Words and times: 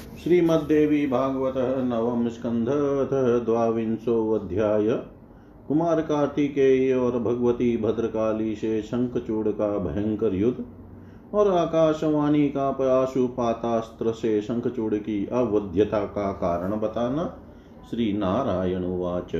श्रीमद्देवी 0.00 1.06
भागवत 1.06 1.54
नवम 1.58 2.28
स्कंध 2.28 2.66
द्वांशो 3.44 4.32
अध्याय। 4.32 4.90
कुमार 5.68 6.00
कार्तिकेय 6.00 6.94
और 6.94 7.18
भगवती 7.18 7.76
भद्रकाली 7.76 8.54
से 8.54 8.82
शंखचूड़ 8.82 9.48
का 9.48 9.78
भयंकर 9.78 10.34
युद्ध 10.34 10.64
और 11.34 11.48
आकाशवाणी 11.48 12.48
का 12.48 12.70
पातास्त्र 13.26 14.12
से 14.12 14.40
शंखचूड़ 14.40 14.94
की 14.94 15.26
अवध्यता 15.32 16.04
का 16.04 16.32
कारण 16.32 16.70
बताना 16.70 17.38
श्री 17.90 18.12
नारायण 18.12 18.84
उवाच। 18.84 19.32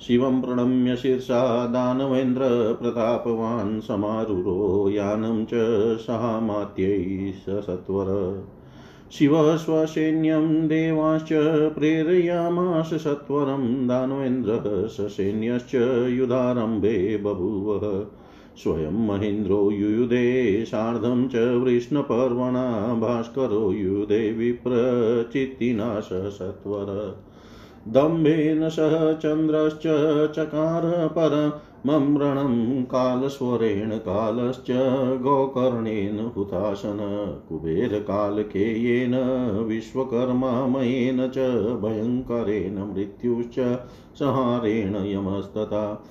शिवं 0.00 0.42
प्रणम्य 0.42 0.96
शीर्षा 0.96 1.66
दानवेन्द्र 1.66 2.42
प्रतापवान् 2.82 3.80
समारुरो 3.80 4.90
यानं 4.90 5.44
च 5.44 5.52
शिव 9.18 9.56
स्वसैन्यं 9.56 10.68
देवाश्च 10.68 11.28
प्रेरयामास 11.78 12.90
सत्वरं 12.94 13.88
दानवेन्द्रः 13.88 14.86
ससैन्यश्च 14.86 15.74
युधारम्भे 16.10 17.16
बभूवः। 17.16 18.06
स्वयं 18.56 19.06
महेन्द्रो 19.06 19.70
युयुधे, 19.70 20.64
सार्धं 20.64 21.28
च 21.28 21.36
वृष्णपर्वणा, 21.36 22.94
भास्करो 22.94 23.72
युधे 23.72 24.32
विप्रचित्तिनाश 24.32 26.08
सत्वर। 26.12 27.18
दम्भेन 27.88 28.68
सह 28.68 29.12
चन्द्रश्च 29.12 29.82
चकार 30.32 31.08
परममृणं 31.88 32.82
कालस्वरेण 32.82 33.90
कालश्च 33.98 34.66
गोकर्णेन 35.22 36.32
हुताशन 36.36 36.98
कुबेरकालकेयेन 37.48 39.14
विश्वकर्मामयेन 39.66 41.28
च 41.28 41.38
भयङ्करेण 41.82 42.78
मृत्युश्च 42.78 43.54
संहारेण 44.18 44.96
यमस्तथा। 44.96 46.04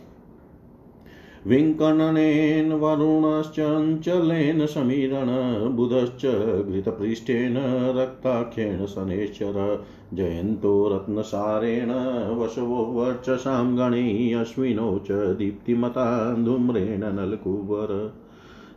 विङ्कणनेन 1.47 2.71
वरुणश्चञ्चलेन 2.71 4.65
समीरण 4.65 5.29
बुधश्च 5.75 6.25
घृतपृष्ठेन 6.65 7.57
रक्ताख्येन 7.97 8.85
शनेश्वर 8.85 9.85
जयन्तो 10.13 10.89
रत्नसारेण 10.89 11.91
वशवो 12.37 12.83
वर्चसां 12.83 13.77
गणे 13.77 14.33
अश्विनौ 14.33 14.97
च 14.97 15.11
दीप्तिमता 15.11 16.33
धूम्रेण 16.33 17.03
नलकुवर। 17.03 18.11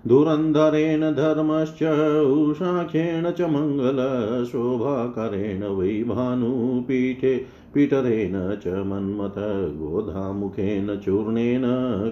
धुरन्धरेण 0.08 1.00
धर्मश्च, 1.00 2.26
उषाखेण 2.26 3.30
च 3.30 3.42
मङ्गलशोभाकरेण 3.42 5.62
वै 5.62 6.02
भानुपीठे 6.02 7.46
पितरेण 7.74 8.56
च 8.56 8.68
मन्मथ, 8.68 9.78
गोधामुखेन 9.78 10.96
चूर्णेन, 10.96 11.62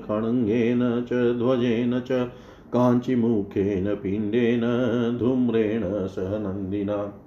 खड्गेन 0.08 0.78
च 0.80 1.38
ध्वजेन 1.38 2.00
च, 2.00 2.28
काञ्चिमुखेन 2.72 3.94
पिण्डेन, 3.94 4.60
धूम्रेण 5.18 6.06
सह 6.06 6.38
नन्दिना। 6.38 7.21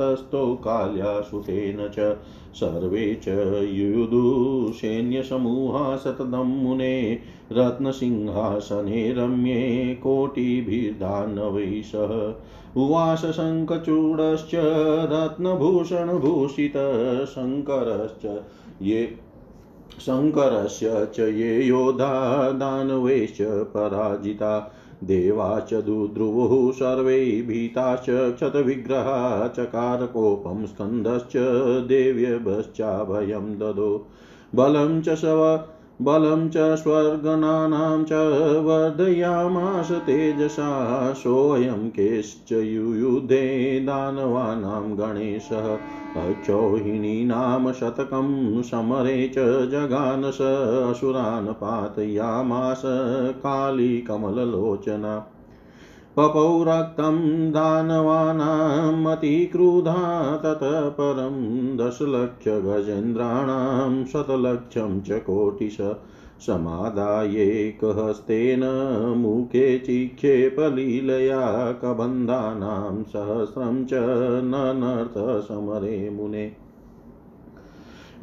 तस्थौ 0.00 0.54
काल्यासुतेन 0.54 1.88
च 1.88 2.16
सर्वे 2.54 3.14
च 3.14 3.28
युयुधुसैन्यसमूहा 3.72 5.96
सततं 5.96 6.44
मुने 6.44 7.18
रत्नसिंहासने 7.52 9.12
रम्ये 9.12 9.94
कोटिभिर्दानवै 9.94 11.82
सह। 11.84 12.34
उवास 12.76 13.24
शङ्खचूडश्च 13.24 14.50
रत्नभूषणभूषितः 15.12 17.24
शङ्करश्च 17.24 18.44
ये 18.82 19.18
शङ्करस्य 20.00 21.08
च 21.14 21.20
ये 21.20 21.64
योधा 21.64 22.50
दानवैश्च 22.50 23.42
पराजिता। 23.42 24.72
देवाश्च 25.04 25.74
दुद्रुवुः 25.74 26.72
सर्वै 26.72 27.42
भीताश्च 27.42 28.06
क्षतविग्रहा 28.10 29.48
चकारकोपं 29.48 30.66
स्कन्धश्च 30.66 31.32
देव्यभश्चाभयं 31.88 33.58
ददो। 33.58 34.06
बलं 34.54 35.02
च 35.02 35.14
शव 35.14 35.64
बलं 36.00 36.48
च 36.48 36.56
स्वर्गणानां 36.56 38.04
च 38.04 38.12
वर्धयामास 38.64 39.92
तेजसा, 39.92 41.12
सोऽयं 41.12 41.90
केश्च 41.90 42.52
युयुधे 42.52 43.80
दानवानां 43.80 44.98
गणेशः 44.98 45.68
अक्षौहिणीनां 46.16 47.72
शतकं 47.72 48.62
समरे 48.62 49.28
च 49.28 49.38
जगानस, 49.70 50.40
असुरान् 50.90 51.48
पातयामास 51.48 52.82
काली 53.42 54.00
कमललोचना 54.00 55.26
पपौ 56.16 56.64
रक्तं 56.68 57.52
दानवानामतिक्रुधा 57.52 60.36
ततः 60.36 60.88
परं 60.88 61.76
दशलक्षगजेन्द्राणां 61.76 64.04
शतलक्षं 64.04 65.00
च 65.00 65.06
कोटिश 65.10 65.76
समादायेकहस्तेन 66.46 68.60
मुखे 69.16 69.78
चिक्षेपलीलया 69.78 71.72
कबन्धानां 71.72 73.02
सहस्रं 73.02 73.84
च 73.84 73.90
ननर्थसमरे 74.44 76.10
मुने। 76.10 76.69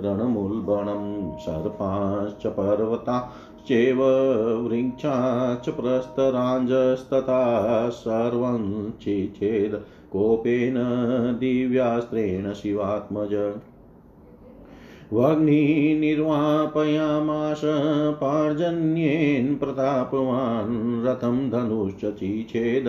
रणमुल्बणं 0.06 1.06
सर्पाश्च 1.38 2.44
पर्वताश्चैव 2.58 4.02
वृक्षाश्च 4.66 5.70
प्रस्तराञ्जस्तथा 5.70 7.40
सर्वं 8.00 8.66
चिचेद 9.02 9.74
कोपेन 10.12 10.76
दिव्यास्त्रेण 11.40 12.52
शिवात्मज 12.54 13.34
वह्निर्वापयामाश 15.14 17.62
पार्जन्येन 18.22 19.56
प्रतापवान् 19.56 21.06
रथं 21.06 21.50
धनुश्च 21.50 22.20
चिछेद 22.20 22.84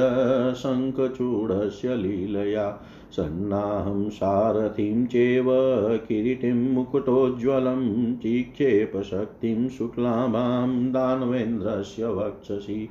शङ्खचूडस्य 0.55 1.97
लीलया 1.97 2.83
सन्नाहं 3.13 4.11
सारथिं 4.11 5.07
चेव 5.07 5.45
किरीटिं 6.09 6.53
मुकुटोज्ज्वलं 6.53 8.17
चिक्षेपशक्तिं 8.17 9.69
शुक्लाभां 9.69 10.93
दानवेन्द्रस्य 10.93 12.07
वक्षसि। 12.07 12.89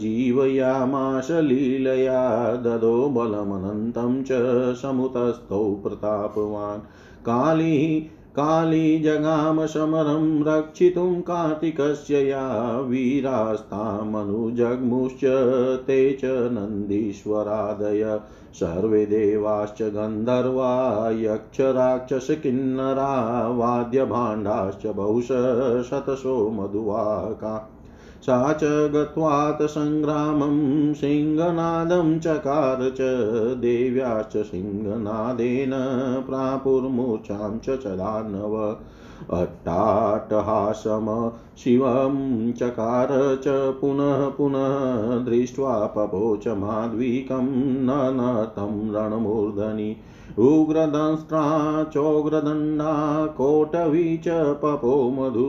जीवयामाशलीलया 0.00 2.56
ददो 2.56 3.08
बलमनन्तं 3.08 4.22
च 4.22 4.28
समुतस्थौ 4.74 5.74
प्रतापवान्। 5.74 6.80
काली 7.24 8.10
काली 8.30 8.98
जगाम 8.98 9.66
समरं 9.66 10.44
रक्षितुं 10.44 11.20
कार्तिकस्य 11.20 12.28
या 12.28 12.80
वीरास्तामनुजग्मुश्च 12.80 15.20
ते 15.86 16.12
च 16.12 16.20
नन्दीश्वरादय। 16.24 18.20
सर्वे 18.54 19.06
देवाश्च 19.06 19.82
गन्धर्वा 19.82 21.10
यक्षराक्षसकिन्नरा 21.10 23.48
वाद्यभाण्डाश्च 23.48 24.86
बहुश 24.86 25.28
शतशो 25.90 26.50
मधुवाका 26.50 27.79
सा 28.26 28.52
च 28.52 28.64
गत्वात् 28.64 29.62
सङ्ग्रामं 29.62 30.56
सिंहनादं 30.94 32.18
चकार 32.18 32.90
च 32.90 33.00
देव्याश्च 33.58 34.36
सिंहनादेन 34.46 35.70
प्रापुर्मूर्छां 36.26 37.58
च 37.58 37.78
चदानव 37.80 38.76
अट्टाट्टहासम 39.40 41.08
शिवं 41.58 42.52
चकार 42.52 43.08
च 43.44 43.48
पुनः 43.80 44.28
पुनः 44.28 44.76
दृष्ट्वा 45.24 45.78
पपोच 45.86 46.48
माध्वीकं 46.48 47.48
न 47.84 48.44
तं 48.56 48.76
रणमूर्धनि। 48.94 49.96
उग्रदंष्ट्रा 50.38 51.44
चोग्रदण्डा 51.84 53.26
कोटवी 53.26 54.16
च 54.16 54.28
पपो 54.62 55.10
मधु 55.10 55.48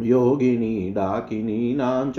योगिनी 0.00 0.90
डाकिनीनां 0.90 2.10
च 2.10 2.14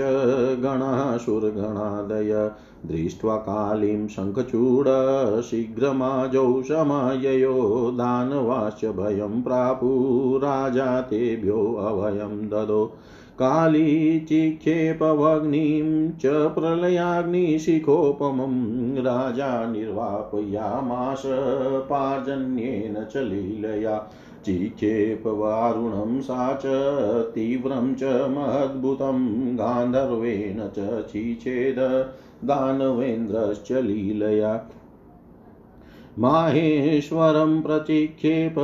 गणासुरगणादय। 0.60 2.50
दृष्ट्वा 2.86 3.36
कालीं 3.36 4.08
शङ्खचूडशीघ्रमाजौ 4.08 6.62
समाययो 6.62 7.90
दानवाश्च 7.94 8.84
भयं 8.84 9.42
प्रापुराजा 9.42 11.00
तेभ्यो 11.00 11.72
अभयं 11.72 12.48
ददो। 12.48 12.98
काली 13.38 14.20
चिक्षेपवग्निं 14.20 16.10
च 16.10 16.22
प्रलयाग्निशिखोपमं। 16.26 18.96
राजा 18.96 19.72
निर्वापयामाश 19.72 21.22
पार्जन्येन 21.90 23.04
च 23.04 23.16
लीलया। 23.16 24.08
चिक्षेपवारुणं 24.48 26.20
सा 26.20 26.54
च 26.54 26.62
तीव्रं 27.34 27.94
च 27.94 28.04
महद्भुतं, 28.04 29.58
गान्धर्वेण 29.58 30.68
च 30.68 31.04
चिचेद 31.04 32.08
दानवेन्द्रश्च 32.44 33.72
लीलया। 33.72 34.70
माहेश्वरं 36.18 37.62
प्रचिक्षेप 37.62 38.54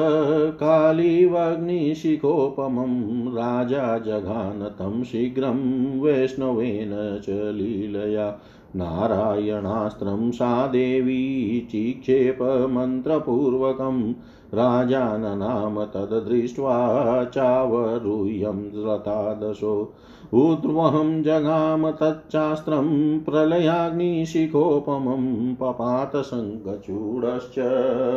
कालीवग्निशिखोपमं, 0.51 3.33
राजा 3.33 3.99
जघान 3.99 4.69
तं 4.69 5.05
शीघ्रं 5.05 6.01
वैष्णवेन 6.01 7.21
च 7.23 7.31
लीलया। 7.31 8.39
नारायणास्त्रं 8.77 10.31
सा 10.31 10.67
देवी 10.67 11.69
चिक्षेपमन्त्रपूर्वकं 11.71 14.13
राजाननाम 14.55 15.85
तद्दृष्ट्वा 15.85 17.25
चावरूयं 17.25 18.87
रतादशो 18.87 19.93
ऊर्ध्वहं 20.35 21.23
जगाम 21.23 21.91
तच्चास्त्रं 21.91 23.21
प्रलयाग्निशिखोपमं 23.21 25.55
पपातशङ्खचूडश्च 25.55 27.55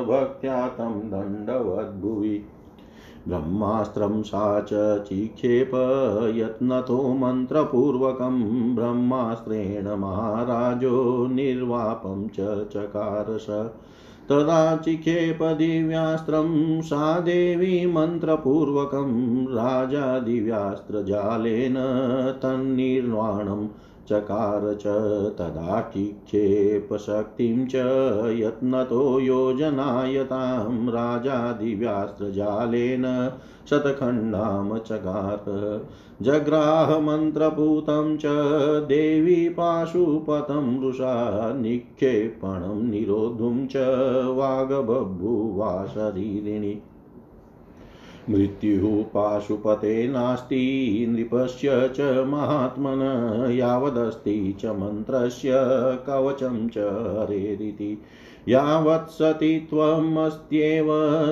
भक्त्या 0.07 0.67
तं 0.67 1.09
दण्डवद्भुवि। 1.09 2.41
ब्रह्मास्त्रं 3.27 4.23
सा 4.23 4.59
च 4.59 4.99
चिक्षेप 4.99 5.71
यत्नतो 6.35 7.13
मन्त्रपूर्वकं 7.13 8.75
ब्रह्मास्त्रेण 8.75 9.87
महाराजो 9.87 11.27
निर्वापं 11.27 12.27
च 12.27 12.67
चकारस 12.73 13.71
तदा 14.29 14.75
चिक्षेप 14.75 15.43
दिव्यास्त्रं 15.43 16.81
सा 16.81 17.19
देवी 17.19 17.85
मन्त्रपूर्वकं 17.85 19.11
राजा 19.53 20.19
दिव्यास्त्रजालेन 20.19 21.75
तन्निर्वाणं 22.43 23.67
चकार 24.09 24.73
च 24.73 24.83
तदा 25.37 25.81
चिक्षेपशक्तिं 25.81 27.67
च 27.67 27.75
यत्नतो 28.39 29.19
योजनायतां 29.19 30.89
राजादिव्यास्त्रजालेन 30.89 33.31
शतखण्डां 33.69 34.79
चकार 34.79 35.85
जग्राहमन्त्रपूतं 36.21 38.17
च 38.17 38.23
देवी 38.87 39.49
पाशुपतं 39.49 40.81
रुषा 40.81 41.53
निक्षेपणं 41.53 42.89
निरोद्धुं 42.89 43.67
च 43.67 43.73
वागबभूवा 44.37 45.85
शरीरिणी। 45.85 46.81
मृत्युः 48.29 49.03
पाशुपते 49.03 50.07
नास्ति 50.07 51.05
नृपस्य 51.09 51.69
च 51.71 52.25
महात्मन 52.27 53.51
यावदस्ति 53.51 54.55
च 54.59 54.65
मन्त्रस्य 54.65 55.51
कवचं 56.07 56.67
च 56.67 56.77
हरेरिति 56.77 58.01
यावत् 58.49 59.11
सति 59.11 59.67
त्वमस्त्येव 59.69 60.87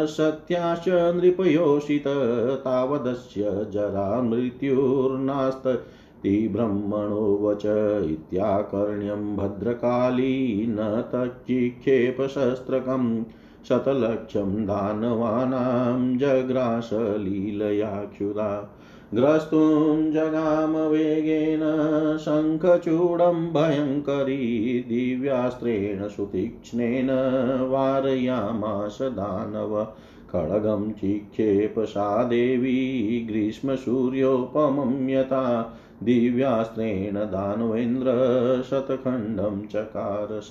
सत्याश्च 0.06 0.90
नृपयोषित 0.90 2.04
तावदस्य 2.58 3.44
जरा 3.44 4.22
मृत्युर्नास्त। 4.22 5.86
ब्रह्मणो 6.28 7.40
वच 7.42 7.62
इत्याकर्ण्यं 8.12 9.38
भद्रकाली 9.38 10.66
न 10.70 11.04
तच्चिक्षेपशस्त्रकम् 11.14 13.24
शतलक्षं 13.70 14.66
दानवानां 14.66 16.18
जग्रासलीलया 16.18 17.90
क्षुधा 17.90 18.80
ग्रस्तुं 19.14 20.12
जगाम 20.12 20.76
वेगेन 20.76 21.60
शङ्खचूडं 22.18 23.54
भयङ्करी 23.54 24.86
दिव्यास्त्रेण 24.90 26.08
सुतीक्ष्णेन 26.08 27.08
वारयामास 27.70 28.98
दानव। 29.02 29.84
खड्गं 30.30 30.92
चिक्षेप 30.92 31.76
सा 31.80 32.24
देवी 32.24 33.28
ग्रीष्मसूर्योपमं 33.30 35.10
यथा 35.10 35.76
दिव्यास्त्रेण 36.04 37.16
दानवेन्द्र 37.16 38.12
शतखण्डं 38.70 39.68
चकारस। 39.68 40.50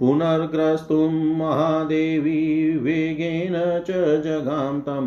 पुनर्ग्रस्तुं 0.00 1.36
महादेवी 1.36 2.76
वेगेन 2.76 3.52
च 3.82 3.90
जगां 4.22 4.80
तम 4.80 5.06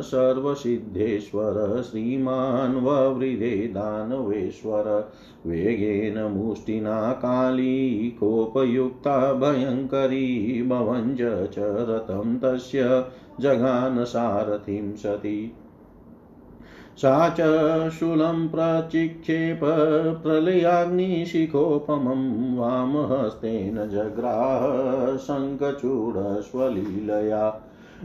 सर्वसिद्धेश्वर 0.00 1.82
श्रीमान् 1.82 2.76
ववृधे 2.76 3.56
दानवेश्वर। 3.56 5.12
वेगेन 5.46 6.22
मुष्टिना 6.22 7.12
काली, 7.12 8.16
कोपयुक्ता 8.20 9.32
भयङ्करी 9.32 10.62
भवञ्ज 10.62 11.18
च 11.22 11.54
रथं 11.58 12.38
तस्य 12.38 12.82
जगान 13.40 14.04
सारथिं 14.04 14.96
सती। 14.96 15.52
सा 16.98 17.34
च 17.38 17.90
शूलं 17.90 18.48
प्रचिक्षेप 18.48 19.60
प्रलयाग्निशिखोपमं 20.22 22.56
वामहस्तेन 22.56 23.88
जग्राह 23.88 24.66
शङ्खचूडस्वलीलया 25.26 27.62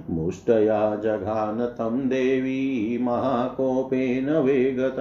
मुष्टया 0.10 0.96
जघान 0.96 1.66
तं 1.78 2.10
देवी 2.10 2.98
महाकोपेन 3.02 4.40
वेगत 4.40 4.96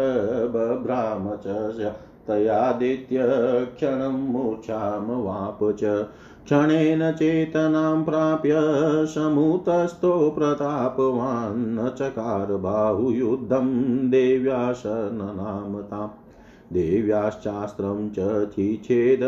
बभ्राम 0.55 1.31
च 1.47 1.93
तयादित्य 2.29 3.27
क्षणं 3.77 4.19
मूर्छां 4.33 5.23
वाप 5.23 5.59
च 5.83 6.07
क्षणेन 6.47 7.01
चेतनां 7.13 8.03
प्राप्य 8.05 8.57
समुतस्थो 9.15 10.13
प्रतापवान् 10.31 11.65
न 11.79 11.89
चकार 11.99 12.57
बाहुयुद्धं 12.67 13.71
देव्याशननाम 14.11 15.81
ताम् 15.91 16.11
देव्याश्चास्त्रं 16.73 18.09
च 18.19 18.47
चिच्छेद 18.55 19.25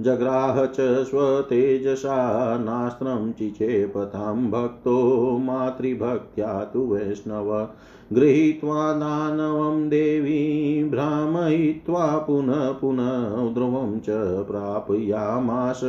जग्राह 0.00 0.66
च 0.66 0.76
स्वतेजसा 0.80 2.58
नास्त्रं 2.58 3.32
चिक्षेपतां 3.32 4.50
भक्तो 4.50 5.30
मातृभक्त्या 5.38 6.64
तु 6.64 6.80
वैष्णव। 6.80 7.68
गृहीत्वा 8.12 8.92
दानवं 8.92 9.88
देवी 9.88 10.84
भ्रामयित्वा 10.84 12.18
पुनः 12.18 12.72
पुनः 12.72 13.54
ध्रुवं 13.54 14.00
च 14.00 14.06
प्रापयामास 14.44 15.80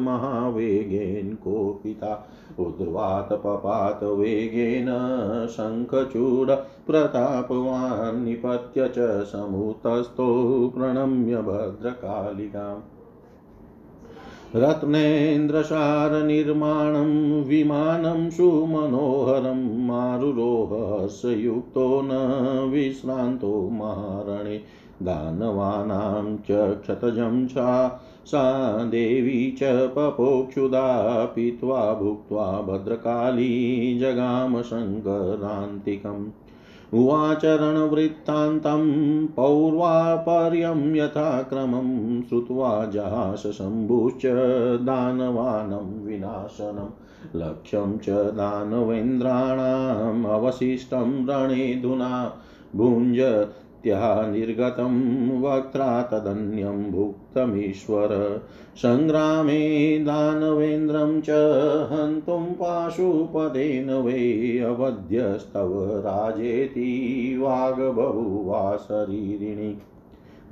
महावेगेन 0.00 1.34
कोपिता। 1.34 2.26
उद्ध्वात् 2.58 3.32
पपात 3.32 4.02
वेगेन 4.02 4.86
शङ्खचूड 5.50 6.50
प्रतापवान् 6.86 8.24
निपत्य 8.24 8.88
च 8.88 9.24
समुतस्थो 9.24 10.72
प्रणम्य 10.78 11.36
भद्रकालिकाम्। 11.36 12.93
रत्नेन्द्रसारनिर्माणं 14.56 17.42
विमानं 17.42 18.30
सुमनोहरं 18.30 19.86
मारुरोहस्युक्तो 19.86 22.02
न 22.04 22.10
विश्रान्तो 22.70 23.70
महारणे 23.72 24.60
दानवानां 25.02 26.36
च 26.36 26.82
क्षतजं 26.82 27.46
सा 27.46 28.00
सा 28.26 28.84
देवी 28.84 29.56
च 29.62 29.92
पपोक्षुधा 29.96 31.24
पीत्वा 31.24 31.94
भुक्त्वा 31.94 32.60
भद्रकाली 32.60 33.98
जगाम 33.98 34.62
शङ्करान्तिकम् 34.62 36.43
उवाचरणवृत्तान्तं 37.00 38.82
पौर्वापर्यं 39.36 40.80
यथाक्रमं 40.96 41.88
श्रुत्वा 42.28 42.70
जहासशम्भुश्च 42.94 44.24
दानवानं 44.88 45.86
विनाशनं 46.04 46.88
लक्ष्यं 47.40 47.90
च 48.04 48.06
दानवेन्द्राणामवशिष्टं 48.38 51.08
रणेधुना 51.30 52.12
भुञ्ज 52.76 53.20
त्या 53.84 54.26
निर्गतं 54.26 54.94
वक्त्रा 55.40 56.02
तदन्यं 56.02 56.90
भुक्तमीश्वर। 56.92 58.08
सङ्ग्रामे 58.76 59.98
दानवेन्द्रं 59.98 61.20
च 61.20 61.30
हन्तुं 61.92 62.44
पाशुपदेन 62.44 63.90
वै 63.90 64.58
अवध्यस्तव 64.58 65.84
राजेति 66.00 66.90
वाग्बभुवा 67.40 68.76
शरीरिणि। 68.76 69.78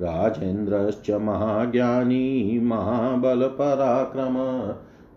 राजेन्द्रश्च 0.01 1.11
महाज्ञानी 1.11 2.61
महाबलपराक्रम 2.63 4.37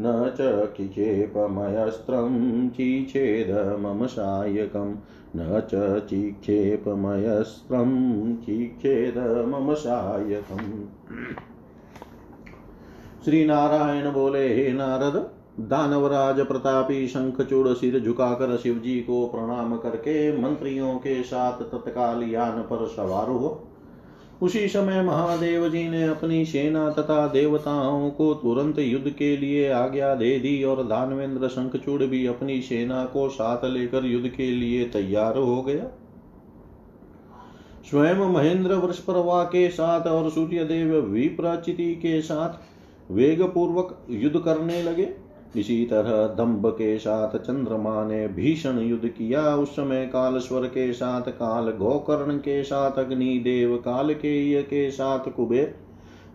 न 0.01 0.33
च 0.37 0.37
किचेपमयस्त्रं 0.77 2.69
चिचेद 2.69 3.79
मम 3.79 4.05
सायकम् 4.05 4.95
न 5.35 5.61
च 5.73 6.03
चिक्षेपमयस्त्रं 6.05 6.85
चिक्षेद 8.35 9.17
मम 9.47 9.73
सायकम् 9.73 10.85
श्री 13.25 13.45
नारायण 13.45 14.11
बोले, 14.11 14.55
हे 14.55 14.73
नारद, 14.73 15.29
दानवराज 15.59 16.39
प्रतापी, 16.39 17.07
शंखचूड़, 17.07 17.67
सिर 17.67 17.99
झुकाकर 17.99 18.57
शिव 18.57 18.75
जी 18.75 19.01
को 19.01 19.27
प्रणाम 19.27 19.77
करके 19.77 20.41
मंत्रियों 20.41 20.95
के 20.95 21.23
साथ 21.23 21.53
तत्काल 21.53 22.23
यान 22.23 22.61
पर 22.61 22.87
सवार 22.87 23.29
हो। 23.29 23.64
उसी 24.41 24.67
समय 24.67 25.01
महादेव 25.01 25.69
जी 25.69 25.89
ने 25.89 26.03
अपनी 26.03 26.45
सेना 26.45 26.89
तथा 26.89 27.27
देवताओं 27.27 28.09
को 28.09 28.33
तुरंत 28.33 28.79
युद्ध 28.79 29.09
के 29.09 29.37
लिए 29.37 29.69
आज्ञा 29.71 30.15
दे 30.15 30.39
दी 30.39 30.63
और 30.63 30.83
दानवेंद्र 30.83 31.47
शंखचूड़ 31.47 32.03
भी 32.03 32.25
अपनी 32.25 32.61
सेना 32.61 33.05
को 33.05 33.29
साथ 33.29 33.65
लेकर 33.65 34.05
युद्ध 34.05 34.27
के 34.27 34.51
लिए 34.51 34.85
तैयार 34.85 35.37
हो 35.37 35.61
गया। 35.61 35.83
स्वयं 37.89 38.33
महेंद्र 38.33 38.75
वृषप्रवा 38.75 39.43
के 39.43 39.69
साथ 39.69 40.07
और 40.07 40.29
सूर्यदेव 40.29 40.95
विप्रचिति 40.95 41.95
के 41.95 42.21
साथ 42.21 42.65
वेग 43.11 43.41
पूर्वक 43.41 44.07
युद्ध 44.09 44.39
करने 44.39 44.83
लगे। 44.83 45.24
इसी 45.57 45.85
तरह 45.85 46.27
दम्भ 46.27 46.67
के 46.67 46.97
साथ 46.99 47.37
चंद्रमा 47.37 48.05
ने 48.05 48.27
भीषण 48.27 48.79
युद्ध 48.79 49.07
किया 49.07 49.55
उस 49.55 49.69
समय 49.69 50.05
कालस्वर 50.05 50.67
के 50.67 50.93
साथ 50.93 51.21
काल 51.21 51.69
गोकर्ण 51.71 52.37
के 52.37 52.63
साथ 52.63 52.91
अग्नि 52.91 53.41
देव 53.43 53.77
काल 53.77 54.13
के 54.13 54.63
के 54.63 54.91
साथ 54.91 55.19
कुबेर 55.19 55.75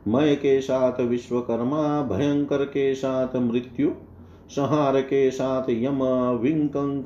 मय 0.08 0.34
के 0.34 0.60
साथ 0.60 1.00
विश्वकर्मा 1.00 2.02
भयंकर 2.02 2.64
के 2.64 2.94
साथ 2.94 3.36
मृत्यु 3.36 3.90
संहार 4.50 5.00
के 5.00 5.30
साथ 5.30 5.70
यम 5.70 6.02
विंकण 6.42 7.02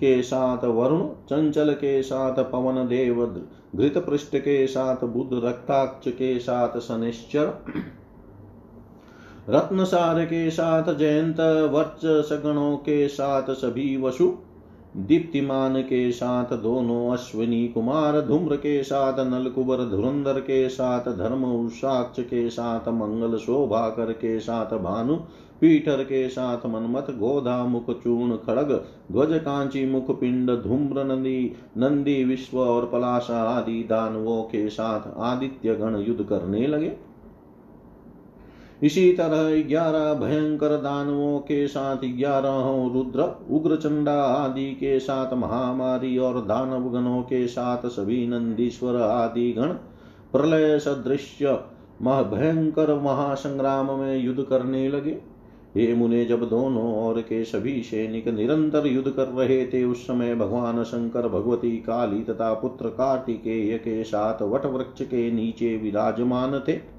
के 0.00 0.22
साथ 0.22 0.64
वरुण 0.64 1.06
चंचल 1.06 1.72
के 1.72 2.02
साथ 2.02 2.32
पवन 2.32 2.88
देव 2.88 3.44
घृत 3.76 3.98
पृष्ठ 3.98 4.36
के 4.36 4.66
साथ 4.66 5.04
बुद्ध 5.04 5.40
रक्ताक्ष 5.44 6.08
के 6.08 6.38
साथ 6.38 6.78
शनिश्चर 6.78 7.46
रत्नसार 9.50 10.24
के 10.24 10.50
साथ 10.50 10.94
जयंत 10.94 11.40
वर्च 11.72 12.00
सगणों 12.26 12.76
के 12.76 13.08
साथ 13.08 13.50
सभी 13.50 13.96
वसु 13.96 14.34
दीप्तिमान 14.96 15.80
के 15.82 16.12
साथ 16.12 16.56
दोनों 16.56 17.12
अश्विनी 17.12 17.68
कुमार 17.68 18.20
धूम्र 18.20 18.56
के 18.56 18.82
साथ 18.82 19.20
नलकुबर 19.26 19.76
धुरंधर 19.76 20.40
के 20.40 20.68
साथ 20.68 21.00
धर्म 21.00 21.44
उषाक्ष 21.44 22.22
के 22.22 22.50
साथ 22.50 22.88
मंगल 22.88 23.36
शोभाकर 23.36 24.12
के 24.12 24.40
साथ 24.40 24.78
भानु 24.78 25.16
पीठर 25.60 26.02
के 26.02 26.28
साथ 26.28 26.66
मनमत 26.66 27.06
गोधा 27.10 27.64
मुख 27.64 27.90
चूर्ण 27.90 28.36
खड़ग 28.36 28.72
ध्वज 29.12 29.38
कांची 29.38 29.86
मुख 29.86 30.20
पिंड 30.20 30.50
धूम्र 30.50 31.04
नंदी 31.04 31.52
नंदी 31.76 32.24
विश्व 32.24 32.58
और 32.58 32.86
पलाशा 32.86 33.42
आदि 33.42 33.82
दानवों 33.82 34.42
के 34.42 34.68
साथ 34.68 35.00
आदित्य 35.18 35.74
गण 35.74 35.96
युद्ध 35.96 36.24
करने 36.24 36.66
लगे। 36.66 37.05
इसी 38.82 39.12
तरह 39.12 39.62
ग्यारह 39.68 40.14
भयंकर 40.14 40.68
दानवों 40.68 41.38
के 41.38 41.68
साथ 41.68 41.96
ग्यारहों 41.96 42.92
रुद्र 42.92 43.46
उग्र 43.50 43.76
चंडा 43.76 44.22
आदि 44.22 44.70
के 44.70 45.00
साथ 45.00 45.34
महामारी 45.34 46.18
और 46.18 46.40
दानव 46.40 46.92
गणों 46.92 47.22
के 47.22 47.46
साथ 47.46 47.86
सभी 47.86 48.26
नंदीश्वर 48.26 48.96
आदि 48.96 49.52
गण 49.52 49.68
प्रलय 50.32 50.78
सदृश्य 50.78 51.58
भयंकर 52.02 52.94
महासंग्राम 53.00 53.98
में 53.98 54.18
युद्ध 54.18 54.42
करने 54.42 54.88
लगे। 54.88 55.18
हे 55.76 55.94
मुने, 55.94 56.24
जब 56.24 56.48
दोनों 56.48 56.94
और 56.94 57.20
के 57.20 57.44
सभी 57.44 57.82
सैनिक 57.82 58.28
निरंतर 58.28 58.86
युद्ध 58.86 59.10
कर 59.10 59.26
रहे 59.26 59.66
थे, 59.66 59.84
उस 59.84 60.06
समय 60.06 60.34
भगवान 60.34 60.82
शंकर, 60.82 61.28
भगवती 61.28 61.76
काली 61.76 62.24
तथा 62.24 62.54
पुत्र 62.54 62.88
कार्तिकेय 62.88 63.78
के 63.78 64.04
साथ 64.04 64.42
वट 64.42 64.66
वृक्ष 64.66 65.02
के 65.02 65.30
नीचे 65.30 65.76
विराजमान 65.76 66.62
थे। 66.68 66.95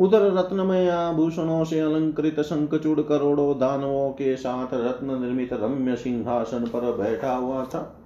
उधर 0.00 0.22
रत्नमय 0.32 0.88
आभूषणों 0.88 1.64
से 1.64 1.80
अलंकृत 1.80 2.40
शंखचूड़ 2.40 3.00
करोड़ों 3.00 3.58
दानवों 3.58 4.10
के 4.10 4.36
साथ 4.36 4.74
रत्न 4.74 5.20
निर्मित 5.22 5.52
रम्य 5.52 5.96
सिंहासन 5.96 6.64
पर 6.66 6.92
बैठा 6.96 7.32
हुआ 7.32 7.64
था 7.64 7.96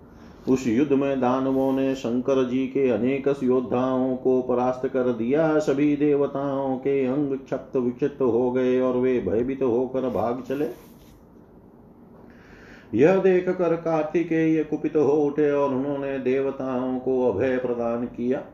उस 0.49 0.67
युद्ध 0.67 0.93
में 0.93 1.21
दानवों 1.21 1.73
ने 1.73 1.95
शंकर 1.95 2.49
जी 2.49 2.67
के 2.67 2.89
अनेक 2.91 3.29
योद्धाओं 3.43 4.17
को 4.17 4.41
परास्त 4.43 4.87
कर 4.87 5.13
दिया। 5.13 5.59
सभी 5.59 5.97
देवताओं 5.97 6.77
के 6.77 7.07
अंग 7.07 7.37
क्षप्त 7.37 7.77
विक्षिप्त 7.77 8.23
हो 8.23 8.51
गए 8.51 8.81
और 8.81 8.97
वे 8.97 9.19
भयभीत 9.21 9.63
होकर 9.63 10.09
भाग 10.09 10.43
चले। 10.49 10.69
यह 12.95 13.17
देख 13.17 13.49
कर 13.49 13.77
कार्तिकेय 13.77 14.65
कुपित 14.65 14.97
हो 14.97 15.13
उठे 15.13 15.51
और 15.53 15.75
उन्होंने 15.75 16.19
देवताओं 16.19 16.99
को 16.99 17.33
अभय 17.33 17.57
प्रदान 17.57 18.05
किया। 18.07 18.45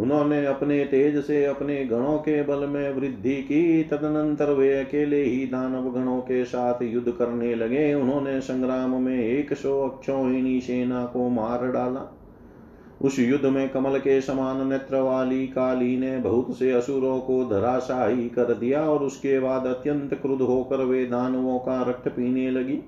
उन्होंने 0.00 0.44
अपने 0.46 0.84
तेज 0.84 1.24
से 1.24 1.44
अपने 1.44 1.84
गणों 1.84 2.18
के 2.18 2.42
बल 2.42 2.66
में 2.66 2.90
वृद्धि 2.94 3.34
की। 3.34 3.82
तदनंतर 3.82 4.50
वे 4.50 4.72
अकेले 4.80 5.22
ही 5.22 5.46
दानव 5.46 5.90
गणों 5.90 6.20
के 6.20 6.44
साथ 6.44 6.82
युद्ध 6.82 7.12
करने 7.12 7.54
लगे। 7.54 7.94
उन्होंने 7.94 8.40
संग्राम 8.40 9.02
में 9.02 9.18
एक 9.18 9.54
सौ 9.54 9.88
अक्षोहिणी 9.88 10.60
सेना 10.60 11.04
को 11.04 11.28
मार 11.28 11.66
डाला। 11.72 12.12
उस 13.02 13.18
युद्ध 13.18 13.46
में 13.46 13.68
कमल 13.68 13.98
के 13.98 14.20
समान 14.20 14.66
नेत्र 14.68 14.96
वाली 14.96 15.46
काली 15.46 15.96
ने 15.96 16.16
बहुत 16.18 16.58
से 16.58 16.70
असुरों 16.72 17.20
को 17.20 17.44
धराशाही 17.44 18.28
कर 18.28 18.54
दिया 18.54 18.80
और 18.80 19.02
उसके 19.02 19.38
बाद 19.40 19.66
अत्यंत 19.66 20.14
क्रुद्ध 20.14 20.42
होकर 20.42 20.76
वे 20.76 21.04
दानवों 21.06 21.58
का 21.58 21.82
रक्त 21.82 22.08
पीने 22.08 22.50
लगी। 22.50 22.78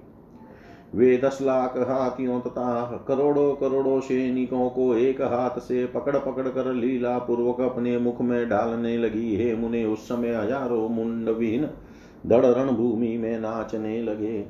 वे 0.94 1.16
दस 1.16 1.38
लाख 1.42 1.76
हाथियों 1.78 2.40
तथा 2.40 3.04
करोड़ों 3.08 3.54
करोड़ों 3.56 4.00
सैनिकों 4.00 4.68
को 4.70 4.94
एक 4.94 5.20
हाथ 5.22 5.58
से 5.60 5.84
पकड़ 5.86 6.16
पकड़ 6.16 6.48
कर 6.48 6.72
लीला 6.74 7.16
पूर्वक 7.18 7.60
अपने 7.62 7.96
मुख 7.98 8.20
में 8.20 8.48
डालने 8.48 8.96
लगी। 8.98 9.34
हे 9.36 9.54
मुने, 9.56 9.84
उस 9.84 10.08
समय 10.08 10.34
हज़ारों 10.34 10.88
मुंड 10.88 11.28
विहीन 11.28 11.68
दड़ 12.26 12.44
रणभूमि 12.46 13.16
में 13.16 13.38
नाचने 13.40 14.02
लगे। 14.02 14.46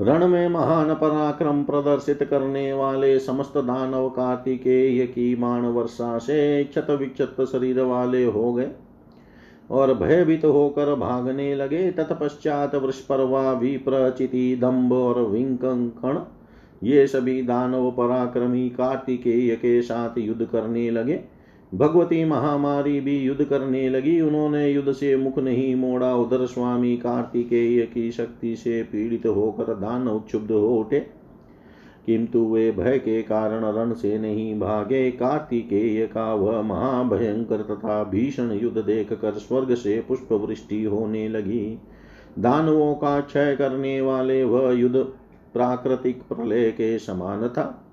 रण 0.00 0.26
में 0.26 0.48
महान 0.48 0.94
पराक्रम 0.94 1.62
प्रदर्शित 1.64 2.22
करने 2.22 2.72
वाले 2.72 3.18
समस्त 3.18 3.56
दानव 3.58 4.08
कार्तिकेय 4.08 5.06
की 5.06 5.34
मान 5.36 5.64
वर्षा 5.66 6.16
से 6.18 6.64
क्षत 6.64 6.90
विक्षत 6.90 7.36
शरीर 7.52 7.80
वाले 7.80 8.24
हो 8.24 8.52
गए। 8.52 8.70
और 9.70 9.94
भयभीत 9.94 10.44
होकर 10.44 10.94
भागने 10.94 11.54
लगे। 11.54 11.90
तत्पश्चात 11.90 12.74
वृषपर्वा 12.74 13.52
विप्रचिति 13.52 14.56
दम्भ 14.56 14.92
और 14.92 15.22
विंकण 15.22 16.18
ये 16.82 17.06
सभी 17.06 17.42
दानव 17.42 17.90
पराक्रमी 17.90 18.68
कार्तिकेय 18.68 19.54
के 19.56 19.82
साथ 19.82 20.18
युद्ध 20.18 20.44
करने 20.44 20.90
लगे। 20.90 21.20
भगवती 21.74 22.24
महामारी 22.24 23.00
भी 23.00 23.18
युद्ध 23.18 23.44
करने 23.44 23.88
लगी। 23.88 24.20
उन्होंने 24.20 24.68
युद्ध 24.70 24.92
से 24.92 25.16
मुख 25.16 25.38
नहीं 25.38 25.74
मोड़ा। 25.74 26.14
उधर 26.14 26.46
स्वामी 26.46 26.96
कार्तिकेय 26.96 27.82
की 27.82 28.10
शक्ति 28.10 28.56
से 28.56 28.82
पीड़ित 28.82 29.26
होकर 29.26 29.74
दानव 29.74 30.18
क्षुब्ध 30.18 30.50
हो 30.50 30.68
उठे। 30.78 31.06
किंतु 32.06 32.44
वे 32.44 32.70
भय 32.70 32.98
के 32.98 33.22
कारण 33.22 33.64
रण 33.64 33.92
से 33.92 34.18
नहीं 34.18 34.60
भागे। 34.60 35.10
कार्तिकेय 35.10 36.06
का 36.06 36.34
वह 36.34 36.62
महाभयंकर 36.62 37.62
तथा 37.62 38.04
भीषण 38.04 38.50
युद्ध 38.52 38.78
देख 38.78 39.12
कर 39.12 39.32
स्वर्ग 39.32 39.74
से 39.74 40.04
पुष्प 40.08 40.32
वृष्टि 40.32 40.84
होने 40.84 41.28
लगी। 41.28 41.78
दानवों 42.38 42.94
का 42.94 43.20
क्षय 43.20 43.56
करने 43.56 44.00
वाले 44.00 44.44
वह 44.44 44.72
युद्ध 44.72 44.96
प्राकृतिक 45.52 46.22
प्रलय 46.22 46.70
के 46.70 46.98
समान 46.98 47.48
था। 47.48 47.86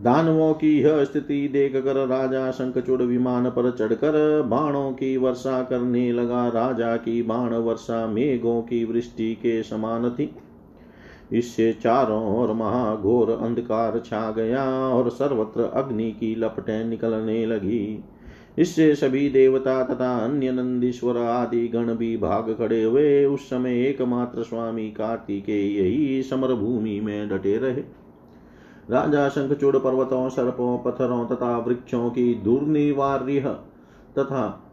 दानवों 0.00 0.54
की 0.54 0.80
यह 0.80 1.04
स्थिति 1.04 1.48
देख 1.48 1.72
कर 1.76 2.06
राजा 2.06 2.50
शंखचूड़ 2.50 3.02
विमान 3.02 3.50
पर 3.50 3.70
चढ़कर 3.70 4.42
बाणों 4.42 4.92
की 4.92 5.16
वर्षा 5.16 5.62
करने 5.62 6.12
लगा। 6.12 6.48
राजा 6.48 6.96
की 6.96 7.22
बाण 7.22 7.54
वर्षा 7.54 8.06
मेघों 8.06 8.62
की 8.62 8.84
वृष्टि 8.84 9.34
के 9.34 9.62
समान 9.62 10.10
थी। 10.10 10.34
इससे 11.32 11.72
चारों 11.72 12.24
ओर 12.36 12.52
महाघोर 12.52 13.30
अंधकार 13.30 13.98
छा 13.98 14.30
गया 14.30 14.64
और 14.88 15.10
सर्वत्र 15.10 15.62
अग्नि 15.74 16.10
की 16.12 16.34
लपटें 16.34 16.84
निकलने 16.84 17.46
लगी। 17.46 18.04
इससे 18.58 18.94
सभी 18.94 19.28
देवता 19.30 19.82
तथा 19.84 20.16
अन्य 20.18 20.52
नंदीश्वर 20.52 21.16
आदि 21.16 21.68
गण 21.68 21.94
भी 21.94 22.16
भाग 22.16 22.54
खड़े 22.58 22.82
हुए। 22.82 23.24
उस 23.24 23.50
समय 23.50 23.82
एकमात्र 23.82 24.42
स्वामी 24.42 24.90
कार्तिकेय 24.90 25.80
यही 25.80 26.22
समर 26.22 26.54
भूमि 26.54 27.00
में 27.00 27.28
डटे 27.28 27.56
रहे। 27.56 27.82
राजा 28.90 29.28
शंखचूड़ 29.28 29.76
पर्वतों, 29.76 30.28
सर्पों, 30.28 30.78
पत्थरों 30.78 31.24
तथा 31.26 31.58
वृक्षों 31.58 32.10
की 32.10 32.34
दुर्निवार्य 32.34 33.40
तथा 34.18 34.70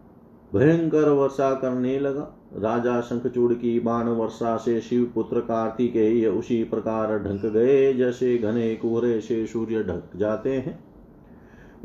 भयंकर 0.54 1.10
वर्षा 1.10 1.54
करने 1.54 2.00
लगा। 2.00 2.36
राजा 2.58 3.02
शंखचूड़ 3.02 3.54
की 3.54 3.80
बाण 3.80 4.08
वर्षा 4.08 4.58
से 4.58 4.82
शिव 4.82 5.12
पुत्र 5.16 5.40
कार्तिकेय 5.40 6.28
उसी 6.28 6.64
प्रकार 6.64 7.18
ढक 7.20 7.46
गए, 7.46 7.94
जैसे 7.94 8.38
घने 8.38 8.76
कोहरे 8.76 9.22
से 9.22 9.46
सूर्य 9.46 9.84
ढक 9.84 10.10
जाते 10.16 10.54
हैं। 10.54 10.80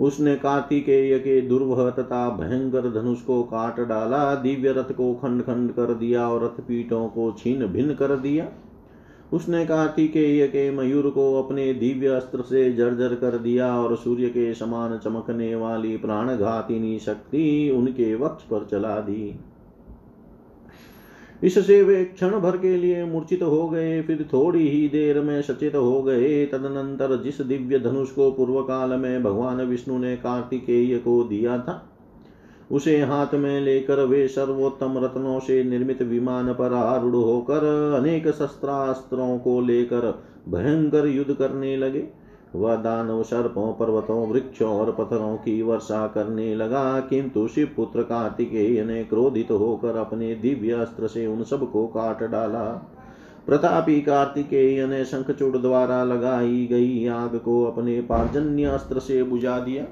उसने 0.00 0.36
कार्तिकेय 0.36 1.18
के 1.18 1.40
दुर्वह 1.40 1.90
तथा 1.90 2.28
भयंकर 2.30 3.02
धनुष 3.02 3.22
को 3.22 3.42
काट 3.42 3.80
डाला, 3.80 4.34
दिव्य 4.34 4.72
रथ 4.72 4.92
को 4.92 5.14
खंड 5.14 5.42
खंड 5.42 5.72
कर 5.72 5.94
दिया 5.94 6.28
और 6.28 6.44
रथ 6.44 6.60
पीठों 6.60 7.08
को 7.08 7.32
छीन 7.38 7.66
भिन्न 7.66 7.94
कर 7.94 8.16
दिया। 8.16 8.48
उसने 9.32 9.66
कार्तिकेय 9.66 10.46
के 10.46 10.70
मयूर 10.70 11.10
को 11.10 11.42
अपने 11.42 11.72
दिव्य 11.74 12.06
अस्त्र 12.06 12.42
से 12.42 12.72
जर्जर 12.72 13.14
कर 13.14 13.38
दिया 13.38 13.80
और 13.80 13.96
सूर्य 13.96 14.28
के 14.28 14.54
समान 14.54 14.98
चमकने 14.98 15.54
वाली 15.54 15.96
प्राणघातिनी 15.96 16.98
शक्ति 16.98 17.74
उनके 17.76 18.14
वक्ष 18.14 18.44
पर 18.44 18.66
चला 18.70 19.00
दी। 19.00 19.34
इससे 21.44 21.82
वे 21.82 22.04
क्षण 22.04 22.38
भर 22.40 22.56
के 22.56 22.76
लिए 22.76 23.04
मूर्छित 23.04 23.42
हो 23.42 23.68
गए, 23.68 24.00
फिर 24.02 24.28
थोड़ी 24.32 24.68
ही 24.68 24.88
देर 24.88 25.20
में 25.20 25.40
सचेत 25.42 25.74
हो 25.74 26.02
गए। 26.02 26.44
तदनंतर 26.46 27.16
जिस 27.22 27.40
दिव्य 27.40 27.78
धनुष 27.78 28.10
को 28.10 28.30
पूर्व 28.30 28.60
काल 28.62 28.92
में 28.92 29.22
भगवान 29.22 29.60
विष्णु 29.62 29.98
ने 29.98 30.16
कार्तिकेय 30.16 30.98
को 30.98 31.22
दिया 31.24 31.58
था, 31.58 31.82
उसे 32.70 33.00
हाथ 33.00 33.34
में 33.34 33.60
लेकर 33.60 34.00
वे 34.00 34.26
सर्वोत्तम 34.28 34.98
रत्नों 34.98 35.38
से 35.40 35.62
निर्मित 35.64 36.02
विमान 36.02 36.52
पर 36.52 36.72
आरूढ़ 36.72 37.14
होकर 37.14 37.64
अनेक 37.96 38.28
शस्त्रास्त्रों 38.28 39.38
को 39.38 39.60
लेकर 39.60 40.12
भयंकर 40.48 41.06
युद्ध 41.06 41.34
करने 41.34 41.76
लगे। 41.76 42.06
वह 42.54 42.76
दानव 42.76 43.22
सर्पों, 43.22 43.72
पर्वतों, 43.72 44.28
वृक्षों 44.28 44.70
और 44.70 44.92
पत्थरों 44.92 45.36
की 45.36 45.62
वर्षा 45.62 46.06
करने 46.06 46.54
लगा, 46.54 47.00
किंतु 47.00 47.48
शिव 47.48 47.70
पुत्र 47.76 48.02
कार्तिकेय 48.02 48.84
ने 48.84 49.04
क्रोधित 49.04 49.50
होकर 49.50 49.96
अपने 49.96 50.34
दिव्य 50.34 50.72
अस्त्र 50.72 51.06
से 51.06 51.26
उन 51.26 51.42
सबको 51.42 51.86
काट 51.86 52.22
डाला। 52.22 52.64
प्रतापी 53.46 54.00
कार्तिकेय 54.00 54.86
ने 54.86 55.04
शंखचूड़ 55.04 55.56
द्वारा 55.56 56.04
लगाई 56.04 56.66
गई 56.66 57.06
आग 57.06 57.36
को 57.36 57.64
अपने 57.64 58.00
पार्जन्य 58.00 58.64
अस्त्र 58.64 58.98
से 58.98 59.22
बुझा 59.22 59.58
दिया। 59.58 59.84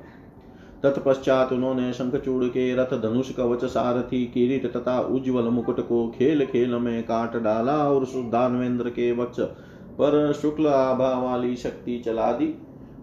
तत्पश्चात 0.83 1.53
उन्होंने 1.53 1.93
शंखचूड़ 1.93 2.45
के 2.45 2.75
रथ 2.75 2.95
धनुष 3.03 3.33
कवच 3.33 3.65
सारथी 3.65 4.25
किरीट 4.25 4.73
तथा 4.73 5.01
उज्ज्वल 5.01 5.45
मुकुट 5.45 5.81
को 5.81 6.07
खेल 6.19 6.47
खेल 6.47 6.75
में 6.75 7.03
काट 7.03 7.37
डाला 7.37 7.77
और 7.91 8.05
दानवेंद्र 8.31 8.91
के 8.91 9.13
वक्ष 9.13 9.41
पर 9.93 10.33
शुक्ल 10.33 10.67
आभा 10.67 11.13
वाली 11.21 11.57
शक्ति 11.57 11.99
चला 11.99 12.31
दी। 12.33 12.55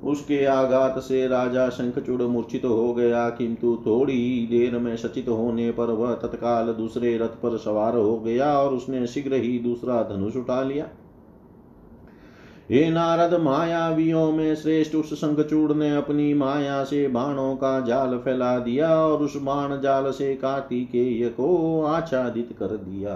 उसके 0.03 0.43
आघात 0.45 0.99
से 0.99 1.27
राजा 1.27 1.67
शंखचूड़ 1.69 2.21
मूर्छित 2.21 2.65
हो 2.65 2.93
गया, 2.93 3.29
किंतु 3.29 3.75
थोड़ी 3.85 4.13
ही 4.13 4.47
देर 4.47 4.77
में 4.79 4.95
सचित 4.97 5.27
होने 5.29 5.71
पर 5.71 5.91
वह 5.91 6.13
तत्काल 6.13 6.73
दूसरे 6.73 7.17
रथ 7.17 7.41
पर 7.41 7.57
सवार 7.57 7.95
हो 7.95 8.17
गया 8.19 8.51
और 8.53 8.73
उसने 8.73 9.05
शीघ्र 9.07 9.33
ही 9.33 9.57
दूसरा 9.59 10.01
धनुष 10.03 10.35
उठा 10.35 10.61
लिया। 10.63 10.87
हे 12.71 12.89
नारद, 12.89 13.33
मायावियों 13.41 14.31
में 14.31 14.55
श्रेष्ठ 14.55 14.95
उस 14.95 15.13
शंखचूड़ 15.13 15.73
ने 15.73 15.95
अपनी 15.95 16.33
माया 16.33 16.83
से 16.83 17.07
बाणों 17.07 17.55
का 17.55 17.79
जाल 17.79 18.17
फैला 18.17 18.57
दिया 18.59 18.89
और 18.95 19.23
उस 19.23 19.35
बाण 19.37 19.79
जाल 19.81 20.11
से 20.11 20.33
कार्तिकेय 20.35 21.29
को 21.29 21.83
आच्छादित 21.83 22.55
कर 22.59 22.75
दिया। 22.77 23.15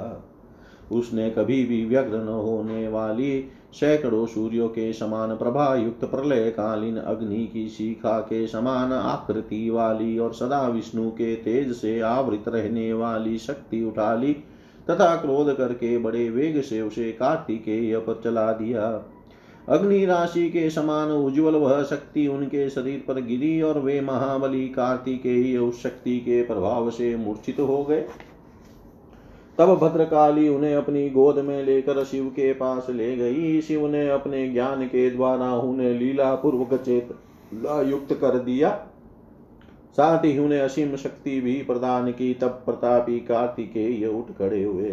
उसने 0.92 1.30
कभी 1.30 1.64
भी 1.64 1.86
व्यग्र 1.86 2.18
न 2.18 2.28
होने 2.28 2.88
वाली 2.88 3.40
सैकड़ों 3.74 4.26
सूर्यों 4.26 4.68
के 4.70 4.92
समान 4.94 5.36
प्रभा 5.36 5.76
युक्त 5.76 6.04
प्रलय 6.06 6.50
कालीन 6.50 6.98
अग्नि 6.98 7.46
की 7.54 7.68
शिखा 7.70 8.20
के 8.20 8.46
समान 8.48 8.92
आकृति 8.94 9.70
वाली 9.70 10.18
और 10.20 10.34
सदा 10.34 10.68
विष्णु 10.68 11.10
के 11.12 11.36
तेज 11.36 11.72
से 11.72 12.00
आवृत 12.00 12.44
रहने 12.48 12.92
वाली 12.94 13.38
शक्ति 13.38 13.84
उठा 13.84 14.14
ली, 14.16 14.34
तथा 14.88 15.16
क्रोध 15.16 15.56
करके 15.58 15.98
बड़े 15.98 16.30
वेग 16.30 16.62
से 16.62 16.82
उसे 16.82 17.12
कार्तिकेय 17.12 17.98
पर 17.98 18.22
चला 18.24 18.52
दिया। 18.52 19.10
अग्नि 19.70 20.06
राशि 20.06 20.50
के 20.50 20.70
समान 20.70 21.12
उज्जवल 21.12 21.56
वह 21.56 21.84
शक्ति 21.84 22.28
उनके 22.28 22.70
शरीर 22.70 23.04
पर 23.08 23.22
गिरी 23.22 23.62
और 23.62 23.80
वे 23.80 24.00
महाबली 24.02 24.68
कार्तिकेय 24.68 25.58
उस 25.58 25.82
शक्ति 25.84 26.18
के 26.20 26.42
प्रभाव 26.44 26.90
से 26.90 27.16
मूर्छित 27.16 27.60
हो 27.60 27.84
गए। 27.84 28.06
तब 29.58 29.76
भद्रकाली 29.76 30.48
उन्हें 30.50 30.76
अपनी 30.76 31.10
गोद 31.10 31.40
में 31.40 31.64
लेकर 31.64 32.04
शिव 32.04 32.26
के 32.26 32.54
पास 32.54 32.88
ले 32.90 33.16
गई। 33.16 33.62
शिव 33.62 33.88
ने 33.88 34.10
अपने 34.10 34.48
ज्ञान 34.50 34.86
के 34.86 35.10
द्वारा 35.12 35.54
उन्हें 35.56 35.94
लीला 36.00 36.34
पूर्वक 36.36 36.74
चेत 36.74 37.10
युक्त 37.88 38.14
कर 38.14 38.40
दिया। 38.40 38.70
साथ 39.94 40.26
ही 40.26 40.38
उन्हें 40.40 40.60
असीम 40.60 40.96
शक्ति 40.96 41.40
भी 41.42 41.54
प्रदान 41.64 42.12
की। 42.12 42.34
तब 42.34 42.48
प्रतापी 42.48 43.20
कार्तिकेय 43.20 44.08
उठ 44.08 44.32
खड़े 44.40 44.64
हुए। 44.64 44.90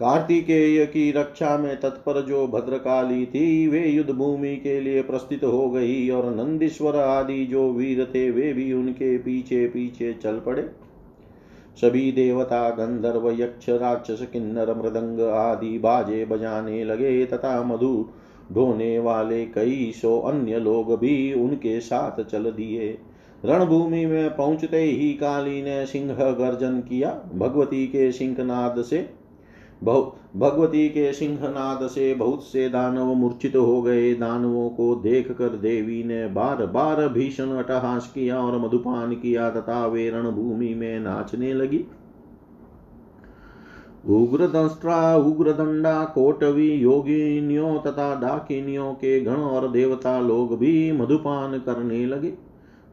कार्तिकेय 0.00 0.84
की 0.86 1.10
रक्षा 1.12 1.56
में 1.58 1.80
तत्पर 1.80 2.20
जो 2.20 2.46
भद्रकाली 2.46 3.26
थी, 3.26 3.68
वे 3.68 3.86
युद्ध 3.86 4.10
भूमि 4.10 4.56
के 4.56 4.80
लिए 4.80 5.02
प्रस्तुत 5.02 5.44
हो 5.44 5.70
गई 5.70 6.08
और 6.10 6.34
नंदीश्वर 6.34 6.96
आदि 6.96 7.44
जो 7.46 7.70
वीर 7.72 8.04
थे, 8.14 8.30
वे 8.30 8.52
भी 8.52 8.72
उनके 8.72 9.18
पीछे 9.18 9.66
पीछे 9.68 10.12
चल 10.12 10.38
पड़े। 10.38 10.68
सभी 11.76 12.12
देवता, 12.12 12.68
गंधर्व, 12.70 13.30
यक्ष, 13.30 13.68
राक्षस, 13.68 14.26
किन्नर, 14.32 14.74
मृदंग 14.74 15.20
आदि 15.20 15.78
बाजे 15.78 16.24
बजाने 16.24 16.84
लगे 16.84 17.24
तथा 17.26 17.62
मधु 17.62 18.08
ढोने 18.52 18.98
वाले 18.98 19.44
कई 19.46 19.92
सो 19.94 20.18
अन्य 20.20 20.58
लोग 20.58 20.98
भी 20.98 21.32
उनके 21.34 21.80
साथ 21.80 22.22
चल 22.24 22.50
दिए। 22.50 22.98
रणभूमि 23.44 24.06
में 24.06 24.36
पहुँचते 24.36 24.82
ही 24.82 25.12
काली 25.12 25.62
ने 25.62 25.86
सिंह 25.86 26.14
गर्जन 26.14 26.80
किया। 26.80 27.10
भगवती 27.34 27.86
के 27.86 28.12
सिंहनाद 28.12 28.82
से 28.82 29.08
भगवती 29.82 30.88
के 30.88 31.12
सिंहनाद 31.12 31.86
से 31.86 32.14
बहुत 32.14 32.42
से 32.42 32.68
दानव 32.68 33.14
मूर्छित 33.14 33.56
हो 33.56 33.82
गए। 33.82 34.14
दानवों 34.14 34.68
को 34.70 34.94
देख 34.94 35.32
कर 35.32 35.48
देवी 35.48 36.04
ने 36.04 36.26
बार 36.26 36.66
बार 36.66 37.08
भीषण 37.08 37.50
अटहास 37.50 38.12
किया 38.14 38.40
और 38.40 38.58
मधुपान 38.58 39.14
किया 39.14 39.50
तथा 39.50 39.86
वे 39.86 40.10
रणभूमि 40.10 40.74
में 40.74 41.00
नाचने 41.00 41.52
लगी। 41.54 41.84
उग्र 44.08 44.46
दंष्ट्रा 44.46 45.16
उग्र 45.16 45.52
दंडा 45.52 46.04
कोटवी, 46.04 46.70
योगिनियों 46.72 47.78
तथा 47.78 48.14
डाकिनियों 48.20 48.92
के 48.94 49.20
गण 49.20 49.34
और 49.34 49.70
देवता 49.70 50.20
लोग 50.20 50.58
भी 50.58 50.92
मधुपान 50.92 51.58
करने 51.58 52.06
लगे। 52.06 52.32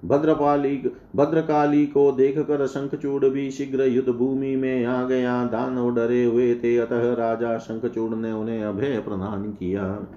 भद्रपाली 0.05 0.91
भद्रकाली 1.15 1.85
को 1.85 2.11
देखकर 2.11 2.67
शंखचूड़ 2.67 3.25
भी 3.25 3.51
शीघ्र 3.51 3.83
युद्ध 3.83 4.09
भूमि 4.09 4.55
में 4.55 4.85
आ 4.85 5.03
गया। 5.03 5.45
दानव 5.45 5.95
डरे 5.95 6.23
हुए 6.23 6.55
थे। 6.55 6.77
अतः 6.77 7.13
राजा 7.13 7.57
शंखचूड़ 7.57 8.15
ने 8.15 8.31
उन्हें 8.31 8.63
अभय 8.63 8.99
प्रदान 8.99 9.43
किया। 9.43 10.07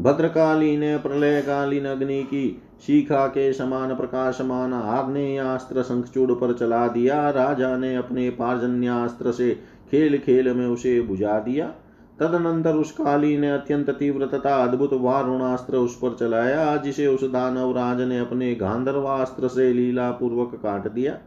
भद्रकाली 0.00 0.76
ने 0.76 0.96
प्रलय 0.96 1.42
कालीन 1.42 1.84
अग्नि 1.84 2.22
की 2.22 2.62
शिखा 2.86 3.26
के 3.26 3.52
समान 3.52 3.94
प्रकाशमान 3.94 4.72
आग्नेयास्त्र 4.72 5.82
शंखचूड़ 5.82 6.32
पर 6.32 6.52
चला 6.52 6.88
दिया। 6.88 7.30
राजा 7.30 7.76
ने 7.76 7.96
अपने 7.96 8.30
पार्जन्यास्त्र 8.30 9.32
से 9.32 9.50
खेल 9.90 10.18
खेल 10.18 10.54
में 10.54 10.66
उसे 10.66 11.00
बुझा 11.00 11.38
दिया। 11.38 11.74
तदनंतर 12.22 12.74
उस 12.74 12.92
काली 12.92 13.36
ने 13.38 13.50
अत्यंत 13.50 13.90
तीव्र 13.90 14.26
तथा 14.26 14.54
अद्भुत 14.64 14.92
वारुणास्त्र 14.92 15.76
उस 15.76 15.96
पर 15.96 16.16
चलाया 16.20 16.76
जिसे 16.76 17.06
उस 17.06 17.24
दानव 17.24 17.72
राज 17.72 18.00
ने 18.00 18.18
अपने 18.18 18.54
गांधर्वास्त्र 18.54 19.48
से 19.48 19.72
लीला 19.72 20.10
पूर्वक 20.10 20.54
काट 20.54 20.88
दिया। 20.92 21.18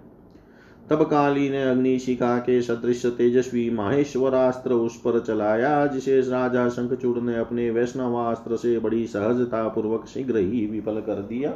तब 0.89 1.03
काली 1.03 1.49
ने 1.49 1.63
अग्निशिखा 1.63 2.37
के 2.37 2.61
सदृश 2.61 3.05
तेजस्वी 3.05 3.69
माहेश्वरास्त्र 3.69 4.73
उस 4.73 4.97
पर 4.97 5.19
चलाया 5.19 5.85
जिसे 5.87 6.19
राजा 6.21 6.69
शंखचूड़ 6.69 7.19
ने 7.19 7.35
अपने 7.35 7.69
वैष्णवास्त्र 7.71 8.55
से 8.55 8.79
बड़ी 8.79 9.07
सहजता 9.07 9.67
पूर्वक 9.67 10.05
शीघ्र 10.05 10.37
ही 10.37 10.65
विफल 10.65 10.99
कर 11.01 11.21
दिया। 11.21 11.53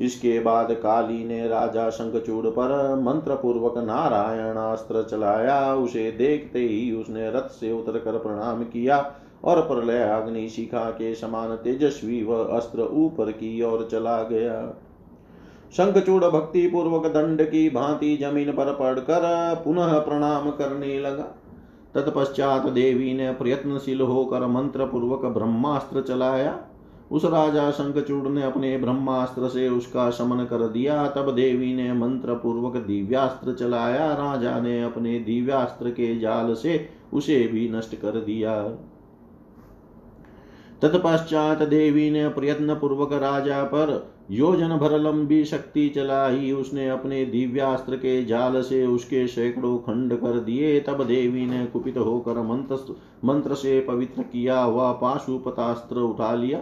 इसके 0.00 0.38
बाद 0.40 0.72
काली 0.72 1.24
ने 1.24 1.46
राजा 1.48 1.88
शंखचूड़ 1.90 2.46
पर 2.46 2.72
मंत्र 3.00 3.34
पूर्वक 3.34 3.78
नारायण 3.78 4.56
अस्त्र 4.56 5.02
चलाया। 5.02 5.74
उसे 5.74 6.10
देखते 6.10 6.58
ही 6.58 6.92
उसने 6.92 7.30
रथ 7.30 7.48
से 7.50 7.72
उतर 7.72 7.98
कर 7.98 8.18
प्रणाम 8.18 8.62
किया 8.64 8.98
और 9.44 9.60
प्रलय 9.60 10.02
अग्नि 10.02 10.48
शिखा 10.48 10.84
के 10.90 11.14
समान 11.14 11.56
तेजस्वी 11.56 12.22
व 12.24 12.44
अस्त्र 12.44 12.88
ऊपर 12.94 13.30
की 13.32 13.62
ओर 13.62 13.88
चला 13.90 14.22
गया। 14.22 14.60
शंखचूड़ 15.76 16.24
भक्ति 16.24 16.66
पूर्वक 16.66 17.06
दंड 17.06 17.42
की 17.42 17.68
भांति 17.70 18.16
ज़मीन 18.16 18.52
पर 18.52 18.72
पड़कर 18.74 19.22
पुनः 19.64 19.98
प्रणाम 19.98 20.50
करने 20.50 20.98
लगा। 21.00 21.34
तत्पश्चात 21.94 22.66
देवी 22.66 23.12
ने 23.14 23.32
प्रयत्नशील 23.32 24.00
होकर 24.00 24.46
मंत्र 24.46 24.86
पूर्वक 24.86 25.24
ब्रह्मास्त्र 25.24 26.00
चलाया। 26.00 26.58
उस 27.10 27.24
राजा 27.24 27.70
शंखचूड़ 27.70 28.28
ने 28.28 28.42
अपने 28.42 28.78
ब्रह्मास्त्र 28.78 29.48
से 29.48 29.68
उसका 29.68 30.10
शमन 30.10 30.44
कर 30.44 30.68
दिया। 30.68 31.08
तब 31.08 31.34
देवी 31.34 31.74
ने 31.74 31.92
मंत्र 31.92 32.34
पूर्वक 32.34 32.76
दिव्यास्त्र 32.76 33.52
चलाया। 33.52 34.12
राजा 34.12 34.60
ने 34.60 34.82
अपने 34.82 35.18
दिव्यास्त्र 35.18 35.90
के 35.90 36.18
जाल 36.18 36.54
से 36.54 36.88
उसे 37.12 37.48
भी 37.48 37.68
नष्ट 37.68 37.94
कर 37.94 38.10
दिया। 38.10 38.62
तत्पश्चात 40.82 41.62
देवी 41.62 42.10
ने 42.10 42.28
प्रयत्न 42.28 42.74
पूर्वक 42.74 43.12
राजा 43.12 43.62
पर 43.62 44.10
योजन 44.30 44.68
भर 44.68 44.98
लंबी 44.98 45.44
शक्ति 45.44 45.88
चलाई। 45.88 46.52
उसने 46.52 46.88
अपने 46.88 47.24
दिव्यास्त्र 47.24 47.96
के 47.96 48.24
जाल 48.24 48.62
से 48.62 48.86
उसके 48.86 49.26
सैकड़ों 49.26 49.78
खंड 49.78 50.14
कर 50.14 50.40
दिए। 50.40 50.80
तब 50.80 51.04
देवी 51.04 51.46
ने 51.46 51.66
कुपित 51.66 51.98
होकर 51.98 52.42
मंत्र 52.42 52.96
मंत्र 53.24 53.54
से 53.54 53.80
पवित्र 53.80 54.22
किया। 54.22 54.60
हुआ 54.60 54.92
पाशुपतास्त्र 54.92 55.96
उठा 55.96 56.34
लिया। 56.34 56.60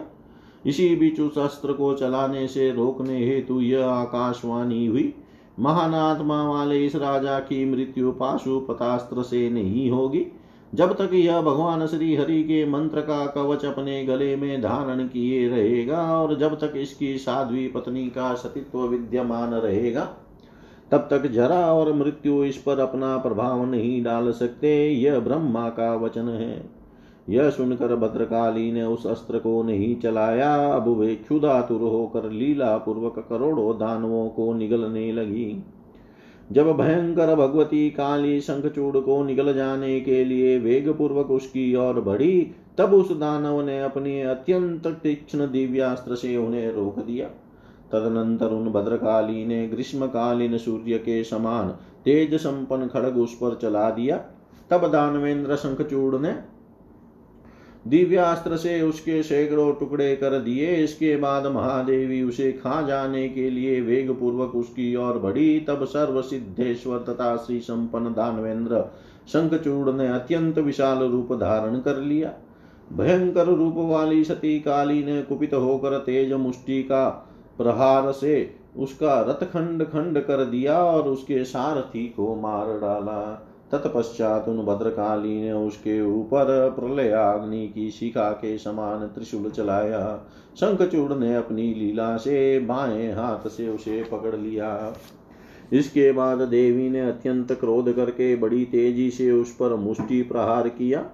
इसी 0.65 0.95
बीच 0.95 1.19
उस 1.19 1.37
अस्त्र 1.37 1.73
को 1.73 1.93
चलाने 1.93 2.47
से 2.47 2.71
रोकने 2.71 3.25
हेतु 3.25 3.61
यह 3.61 3.85
आकाशवाणी 3.85 4.85
हुई। 4.85 5.13
महानात्मा 5.59 6.49
वाले 6.49 6.85
इस 6.85 6.95
राजा 6.95 7.39
की 7.39 7.65
मृत्यु 7.65 8.11
पाशुपतास्त्र 8.11 9.23
से 9.23 9.49
नहीं 9.49 9.89
होगी। 9.91 10.25
जब 10.73 10.93
तक 10.93 11.13
यह 11.13 11.41
भगवान 11.41 11.87
श्री 11.87 12.15
हरि 12.15 12.43
के 12.43 12.65
मंत्र 12.65 13.01
का 13.01 13.25
कवच 13.25 13.65
अपने 13.65 14.05
गले 14.05 14.35
में 14.35 14.61
धारण 14.61 15.07
किए 15.07 15.47
रहेगा 15.49 16.21
और 16.21 16.37
जब 16.37 16.59
तक 16.59 16.73
इसकी 16.77 17.17
साध्वी 17.17 17.67
पत्नी 17.67 18.07
का 18.07 18.33
सतीत्व 18.33 18.79
विद्यमान 18.79 19.53
रहेगा, 19.53 20.09
तब 20.91 20.97
तक 20.97 21.27
जरा 21.27 21.73
और 21.73 21.93
मृत्यु 21.93 22.43
इस 22.43 22.57
पर 22.57 22.79
अपना 22.79 23.17
प्रभाव 23.17 23.65
नहीं 23.65 24.03
डाल 24.03 24.31
सकते। 24.31 24.89
यह 24.89 25.19
ब्रह्मा 25.19 25.69
का 25.69 25.95
वचन 25.95 26.29
है। 26.29 26.74
यह 27.29 27.49
सुनकर 27.49 27.95
भद्रकाली 27.95 28.71
ने 28.71 28.83
उस 28.83 29.07
अस्त्र 29.07 29.39
को 29.39 29.63
नहीं 29.63 29.95
चलाया। 29.95 30.73
अब 30.73 30.87
वे 30.87 31.15
क्षुदातुर 31.15 31.81
होकर 31.81 32.29
लीला 32.29 32.77
पूर्वक 32.77 33.25
करोड़ों 33.29 33.77
दानवों 33.77 34.29
को 34.29 34.53
निगलने 34.53 35.11
लगी। 35.11 35.63
जब 36.51 36.71
भयंकर 36.71 37.35
भगवती 37.35 37.89
काली 37.89 38.41
शंखचूड़ 38.41 38.97
को 38.97 39.23
निगल 39.23 39.53
जाने 39.53 39.99
के 40.01 40.25
लिए 40.25 40.59
वेग 40.59 40.89
पूर्वक 40.89 41.31
उसकी 41.31 41.75
ओर 41.75 42.01
बढ़ी, 42.01 42.51
तब 42.77 42.93
उस 42.93 43.11
दानव 43.11 43.65
ने 43.65 43.81
अपने 43.81 44.21
अत्यंत 44.21 44.87
तीक्ष्ण 44.87 45.51
दिव्यास्त्र 45.51 46.15
से 46.15 46.37
उन्हें 46.37 46.71
रोक 46.71 46.99
दिया। 46.99 47.27
तदनंतर 47.91 48.45
उन 48.45 48.69
भद्रकाली 48.69 49.45
ने 49.45 49.67
ग्रीष्मकालीन 49.67 50.57
सूर्य 50.57 50.97
के 50.97 51.23
समान 51.23 51.67
तेज 52.05 52.33
संपन्न 52.33 52.87
खड़ग 52.87 53.17
उस 53.17 53.35
पर 53.35 53.55
चला 53.61 53.89
दिया। 53.89 54.17
तब 54.69 54.91
दानवेंद्र 54.91 55.55
शंखचूड़ 55.55 56.15
ने 56.15 56.54
दिव्यास्त्र 57.85 58.57
से 58.57 58.81
उसके 58.81 59.21
सैकड़ों 59.23 59.73
टुकड़े 59.73 60.15
कर 60.15 60.39
दिए। 60.39 60.75
इसके 60.75 61.15
बाद 61.15 61.45
महादेवी 61.45 62.21
उसे 62.23 62.51
खा 62.53 62.81
जाने 62.81 63.27
के 63.29 63.49
लिए 63.49 63.81
वेग 63.81 64.11
पूर्वक 64.11 64.55
उसकी 64.55 64.95
ओर 64.95 65.17
बढ़ी। 65.17 65.59
तब 65.59 65.85
सर्व 65.85 66.21
सिद्धेश्वर 66.21 67.05
तथा 67.09 67.35
श्री 67.35 67.59
संपन्न 67.59 68.13
दानवेंद्र 68.13 68.83
शंखचूड़ 69.27 69.89
ने 69.89 70.07
अत्यंत 70.07 70.59
विशाल 70.59 71.03
रूप 71.03 71.33
धारण 71.33 71.79
कर 71.79 71.97
लिया। 71.97 72.33
भयंकर 72.93 73.47
रूप 73.47 73.75
वाली 73.77 74.23
सती 74.23 74.59
काली 74.59 75.03
ने 75.03 75.21
कुपित 75.21 75.53
होकर 75.53 75.97
तेज 75.97 76.33
मुष्टि 76.33 76.83
का 76.83 77.07
प्रहार 77.57 78.11
से 78.11 78.55
उसका 78.77 79.19
रथ 79.21 79.43
खंड 79.45 79.83
खंड 79.83 80.19
कर 80.19 80.45
दिया 80.45 80.79
और 80.79 81.07
उसके 81.09 81.43
सारथी 81.43 82.05
को 82.07 82.35
मार 82.35 82.67
डाला। 82.79 83.21
तत्पश्चात 83.77 84.49
उन 84.49 84.57
भद्रकाली 84.57 85.41
ने 85.41 85.51
उसके 85.51 86.01
ऊपर 86.01 86.75
प्रलयाग्नि 86.79 87.67
की 87.67 87.91
शिखा 87.91 88.31
के 88.31 88.57
समान 88.57 89.07
त्रिशूल 89.07 89.49
चलाया। 89.49 90.29
शंखचूड़ 90.55 91.13
ने 91.13 91.35
अपनी 91.35 91.73
लीला 91.73 92.17
से 92.17 92.59
बाएँ 92.59 93.11
हाथ 93.11 93.49
से 93.49 93.69
उसे 93.69 94.03
पकड़ 94.03 94.35
लिया। 94.35 94.93
इसके 95.73 96.11
बाद 96.11 96.37
देवी 96.37 96.89
ने 96.89 97.01
अत्यंत 97.01 97.51
क्रोध 97.51 97.93
करके 97.93 98.35
बड़ी 98.35 98.65
तेज़ी 98.65 99.09
से 99.11 99.31
उस 99.31 99.51
पर 99.51 99.75
मुष्टि 99.75 100.21
प्रहार 100.21 100.69
किया। 100.69 101.05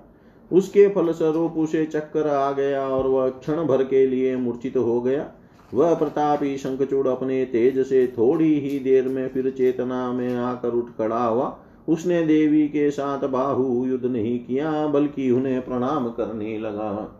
उसके 0.52 0.88
फलस्वरूप 0.88 1.54
उसे 1.54 1.86
चक्कर 1.86 2.28
आ 2.28 2.52
गया 2.52 2.88
और 2.88 3.08
वह 3.08 3.30
क्षण 3.30 3.64
भर 3.64 3.84
के 3.84 4.08
लिए 4.08 4.36
मूर्छित 4.36 4.78
हो 4.78 5.02
गया। 5.02 5.32
वह 5.74 5.94
प्रतापी 5.96 6.58
शंखचूड़ 6.58 7.08
अपने 7.08 7.46
तेज 7.46 7.80
से 7.88 8.08
थोड़ी 8.08 8.60
ही 8.60 8.80
देर 8.80 9.08
में 9.08 9.28
फिर 9.30 9.50
चेतना 9.50 10.12
में 10.12 10.36
आकर 10.36 10.70
उठ 10.70 10.90
खड़ा 10.98 11.24
हुआ। 11.24 11.60
उसने 11.90 12.24
देवी 12.24 12.68
के 12.68 12.92
साथ 12.92 13.28
बाहु 13.28 13.86
युद्ध 13.86 14.06
नहीं 14.06 14.40
किया, 14.40 14.88
बल्कि 14.88 15.32
उन्हें 15.32 15.62
प्रणाम 15.62 16.10
करने 16.10 16.60
लगा। 16.60 17.18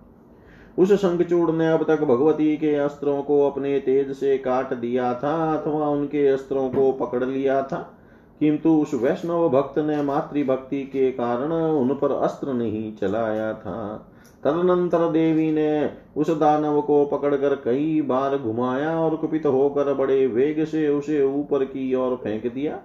उस 0.80 0.94
शंखचूड़ 0.94 1.52
ने 1.52 1.68
अब 1.68 1.84
तक 1.84 2.04
भगवती 2.04 2.58
के 2.58 2.76
अस्त्रों 2.76 3.24
को 3.24 3.50
अपने 3.50 3.80
तेज 3.80 4.12
से 4.12 4.38
काट 4.38 4.74
दिया 4.74 5.14
था 5.14 5.56
अथवा 5.56 5.90
उनके 5.90 6.28
अस्त्रों 6.28 6.70
को 6.70 6.92
पकड़ 6.92 7.26
लिया 7.26 7.64
था। 7.64 7.98
किंतु 8.40 8.70
उस 8.70 8.94
वैष्णव 8.94 9.50
भक्त 9.50 9.80
ने 9.80 10.02
मातृभक्ति 10.02 10.84
के 10.84 11.12
कारण 11.12 11.52
उन 11.54 11.88
पर 11.88 12.12
अस्त्र 12.12 12.54
नहीं 12.54 12.96
चलाया 12.96 13.54
था। 13.54 14.08
तदनंतर 14.44 15.12
देवी 15.12 15.52
ने 15.52 15.90
उस 16.18 16.30
दानव 16.30 16.82
को 16.82 17.06
पकड़कर 17.06 17.56
कई 17.56 18.02
बार 18.02 18.38
घुमाया 18.38 19.00
और 19.00 19.16
कुपित 19.16 19.46
होकर 19.46 19.94
बड़े 19.94 20.28
वेग 20.28 20.66
से 20.66 20.90
उसे 20.90 21.24
ऊपर 21.24 21.66
की 21.66 21.96
ओर 21.96 22.16
फेंक 22.16 22.54
दिया। 22.54 22.80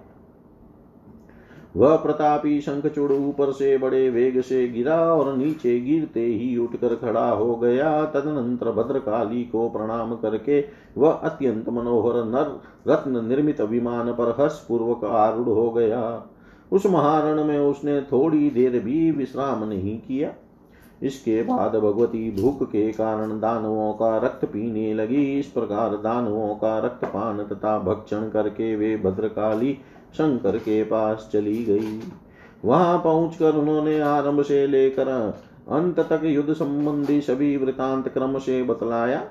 वह 1.77 1.95
प्रतापी 1.95 2.59
शंखचूड़ 2.61 3.11
ऊपर 3.11 3.51
से 3.51 3.77
बड़े 3.77 4.09
वेग 4.09 4.39
से 4.41 4.67
गिरा 4.67 4.97
और 5.13 5.35
नीचे 5.37 5.79
गिरते 5.79 6.19
ही 6.19 6.55
उठकर 6.57 6.95
खड़ा 6.95 7.29
हो 7.29 7.55
गया। 7.55 8.05
तदनंतर 8.05 8.71
भद्रकाली 8.71 9.43
को 9.43 9.67
प्रणाम 9.69 10.15
करके 10.15 10.63
वह 10.97 11.11
अत्यंत 11.11 11.69
मनोहर 11.69 12.23
नर 12.25 12.59
रत्न 12.87 13.25
निर्मित 13.25 13.61
विमान 13.61 14.11
पर 14.13 14.35
हर्ष 14.39 14.59
पूर्वक 14.59 15.05
आरूढ़ 15.05 15.49
हो 15.49 15.69
गया। 15.71 16.01
उस 16.71 16.85
महारण 16.85 17.43
में 17.43 17.59
उसने 17.59 18.01
थोड़ी 18.01 18.49
देर 18.49 18.79
भी 18.79 19.11
विश्राम 19.11 19.63
नहीं 19.63 19.97
किया। 19.99 20.33
इसके 21.03 21.41
बाद 21.43 21.75
भगवती 21.75 22.29
भूख 22.31 22.63
के 22.63 22.91
कारण 22.91 23.39
दानवों 23.39 23.93
का 23.93 24.17
रक्त 24.17 24.45
पीने 24.45 24.93
लगी। 24.93 25.23
इस 25.39 25.45
प्रकार 25.47 25.95
दानवों 25.97 26.55
का 26.55 26.77
रक्तपान 26.79 27.43
तथा 27.43 27.77
भक्षण 27.79 28.29
करके 28.29 28.75
वे 28.75 28.95
भद्रकाली 28.97 29.77
शंकर 30.13 30.57
के 30.57 30.83
पास 30.83 31.29
चली 31.33 31.65
गई। 31.65 31.99
वहाँ 32.65 32.97
पहुंचकर 32.97 33.55
उन्होंने 33.55 33.99
आरंभ 33.99 34.41
से 34.41 34.67
लेकर 34.67 35.07
अंत 35.69 35.99
तक 35.99 36.21
युद्ध 36.23 36.53
संबंधी 36.53 37.21
सभी 37.21 37.57
वृतांत 37.57 38.07
क्रम 38.07 38.37
से 38.37 38.63
बतलाया। 38.63 39.27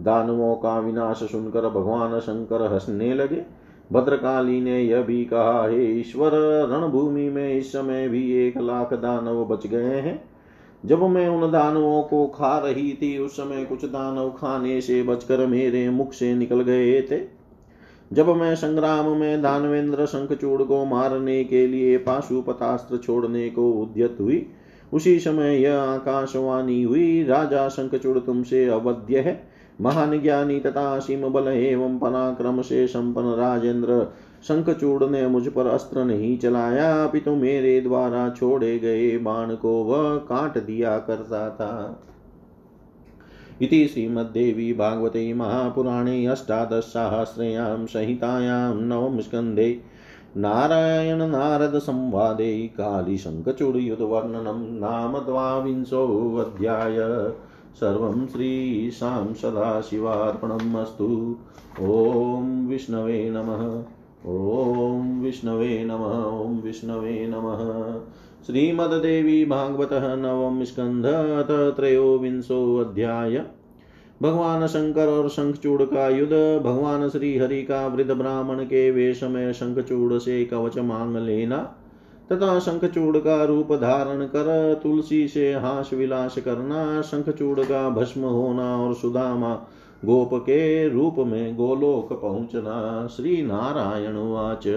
दानवों 0.00 0.54
का 0.54 0.78
विनाश 0.78 1.16
सुनकर 1.16 1.68
भगवान 1.68 2.20
शंकर 2.20 2.72
हंसने 2.72 3.14
लगे। 3.14 3.42
भद्रकाली 3.92 4.60
ने 4.60 4.82
यह 4.82 5.02
भी 5.02 5.24
कहा, 5.24 5.68
हे 5.68 5.84
ईश्वर, 6.00 6.30
रणभूमि 6.70 7.28
में 7.28 7.54
इस 7.54 7.72
समय 7.72 8.08
भी 8.08 8.32
एक 8.32 8.58
लाख 8.58 8.94
दानव 8.94 9.44
बच 9.44 9.66
गए 9.66 10.00
हैं। 10.00 10.24
जब 10.86 11.02
मैं 11.02 11.28
उन 11.28 11.52
दानवों 11.52 12.02
को 12.02 12.26
खा 12.26 12.58
रही 12.58 12.92
थी, 13.02 13.18
उस 13.18 13.36
समय 13.36 13.64
कुछ 13.64 13.84
दानव 13.84 14.30
खाने 14.30 14.80
से 14.80 15.02
बचकर 15.02 15.46
मेरे 15.46 15.90
मुख 15.90 16.12
से 16.12 16.34
निकल 16.34 16.60
गए 16.60 17.02
थे। 17.02 17.39
जब 18.12 18.28
मैं 18.28 18.54
संग्राम 18.54 19.08
में 19.08 19.42
दानवेंद्र 19.42 20.06
शंखचूड़ 20.06 20.62
को 20.62 20.84
मारने 20.84 21.44
के 21.44 21.66
लिए 21.66 21.98
पाशुपतास्त्र 21.98 22.96
छोड़ने 22.96 23.50
को 23.50 23.72
उद्यत 23.72 24.16
हुई, 24.20 24.46
उसी 24.92 25.18
समय 25.18 25.62
यह 25.62 25.78
आकाशवाणी 25.78 26.82
हुई, 26.82 27.24
राजा 27.24 27.68
शंखचूड़ 27.68 28.18
तुमसे 28.18 28.66
अवध्य 28.66 29.18
है। 29.18 29.50
महान 29.80 30.22
ज्ञानी 30.22 30.60
तथा 30.60 30.98
सीम 30.98 31.28
बल 31.28 31.48
एवं 31.48 31.98
पराक्रम 31.98 32.62
से 32.62 32.86
संपन्न 32.86 33.26
राजेंद्र 33.26 34.12
शंखचूड़ 34.48 35.04
ने 35.04 35.26
मुझ 35.26 35.48
पर 35.48 35.66
अस्त्र 35.66 36.04
नहीं 36.04 36.38
चलाया। 36.38 37.04
अपितु 37.04 37.34
मेरे 37.34 37.80
द्वारा 37.80 38.30
छोड़े 38.30 38.78
गए 38.78 39.18
बाण 39.18 39.54
को 39.54 39.84
वह 39.84 40.16
काट 40.16 40.58
दिया 40.58 40.98
करता 40.98 41.50
था। 41.50 42.02
इति 43.62 43.88
श्रीमद्देवी 43.88 44.72
भागवते 44.72 45.34
महापुराणे 45.34 46.26
अष्टादशसाहस्रयां 46.26 47.86
संहितायां 47.86 48.74
नवमस्कन्धे 48.74 49.80
नारायणनारदसंवादे 50.36 52.66
कालीशङ्खचूडयुधवर्णनं 52.66 54.80
नाम 54.80 55.18
द्वाविंशोऽध्याय। 55.18 56.96
सर्वं 57.80 58.26
श्रीशां 58.26 59.34
सदाशिवार्पणम् 59.34 60.76
अस्तु। 60.76 61.36
ॐ 61.80 62.66
विष्णवे 62.66 63.30
नमः। 63.30 63.82
ॐ 64.32 65.20
विष्णवे 65.20 65.84
नमः। 65.84 66.24
ॐ 66.24 66.60
विष्णवे 66.60 67.26
नमः। 67.26 68.00
श्रीमद्देवी 68.46 69.44
भागवत 69.44 69.88
नवम 69.92 70.64
स्कंध 70.64 71.06
अथ 71.06 71.76
त्रयोविंशो 71.76 72.76
अध्याय। 72.76 73.42
भगवान 74.22 74.66
शंकर 74.66 75.06
और 75.06 75.28
शंखचूड़ 75.28 75.82
का 75.82 76.08
युद्ध, 76.08 76.62
भगवान 76.64 77.08
श्री 77.08 77.38
हरि 77.38 77.62
का 77.62 77.86
वृद्ध 77.86 78.10
ब्राह्मण 78.10 78.64
के 78.64 78.90
वेश 78.90 79.22
में 79.22 79.52
शंखचूड़ 79.52 80.18
से 80.18 80.44
कवच 80.44 80.78
मांग 80.78 81.16
लेना, 81.16 81.56
तथा 82.32 82.58
शंखचूड़ 82.58 83.18
का 83.18 83.44
रूप 83.44 83.72
धारण 83.72 84.24
कर 84.24 84.80
तुलसी 84.82 85.28
से 85.28 85.52
हास 85.52 85.90
विलास 85.94 86.38
करना, 86.38 87.02
शंखचूड़ 87.02 87.60
का 87.60 87.88
भस्म 87.88 88.20
होना 88.20 88.76
और 88.76 88.94
सुदामा 88.94 89.54
गोप 90.04 90.30
के 90.34 90.88
रूप 90.88 91.14
में 91.18 91.56
गोलोक 91.56 92.22
पहुँचना। 92.22 93.06
श्री 93.06 93.42
नारायण 93.42 94.14
वाच। 94.16 94.68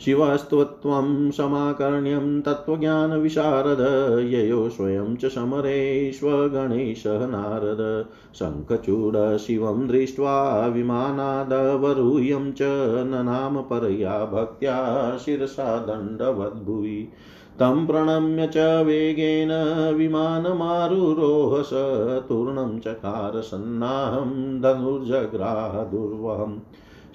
शिवस्त्वत्वं 0.00 1.30
समाकर्ण्यं 1.30 2.42
तत्त्वज्ञानविशारद, 2.42 4.28
ययो 4.28 4.68
स्वयं 4.68 5.16
च 5.16 5.26
समरेष्वगणेशः 5.26 7.26
नारद। 7.26 8.04
शङ्खचूडशिवं 8.34 9.86
दृष्ट्वा 9.86 10.66
विमानादवरूह्यं 10.66 12.52
च 12.52 12.58
ननाम 13.06 13.56
परया 13.56 14.24
भक्त्या 14.24 15.16
शिरसा 15.16 15.78
दण्डवद्भुवि। 15.78 17.08
तं 17.60 17.86
प्रणम्य 17.86 18.46
च 18.46 18.56
वेगेन 18.56 19.48
विमानमारुरोहस, 19.96 21.70
तूर्णं 22.28 22.78
चकार 22.78 23.40
सन्नाहं 23.40 24.60
धनुर्जग्राह 24.60 25.84
दुर्वहम् 25.84 26.58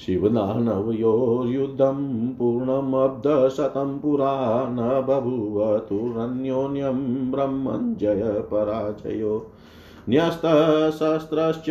शिवदानवयोर्युद्धं 0.06 1.98
पूर्णमब्धशतं 2.34 4.00
पुरा 4.00 4.66
न 4.70 5.06
बभूव 5.08 5.80
तुरन्योन्यं 5.80 7.32
ब्रह्मञ्जय 7.32 8.44
पराजयो 8.52 9.52
न्यस्तशस्त्रश्च 10.10 11.70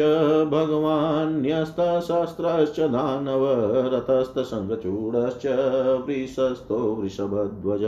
भगवान्, 0.51 1.43
न्यस्तशस्त्रश्च 1.43 2.81
दानव 2.81 3.45
वृषस्थो 6.07 6.75
वृषभध्वज, 6.75 7.83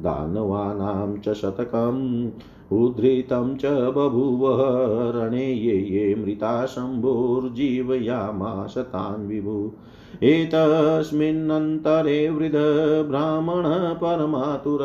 दानवानां 0.00 1.20
च 1.20 1.32
शतकम् 1.34 2.30
उद्धृतं 2.72 3.56
च 3.56 3.66
बभूव 3.66 4.42
रणे 5.16 5.52
ये 5.52 5.76
ये 5.76 6.14
मृता 6.14 6.66
शम्भुर्जीवयामास 6.66 8.78
तान् 8.78 9.28
विभु। 9.28 9.72
एतस्मिन्नन्तरे 10.22 12.30
वृद्ध 12.30 13.08
ब्राह्मण 13.08 13.94
परमातुर 13.94 14.82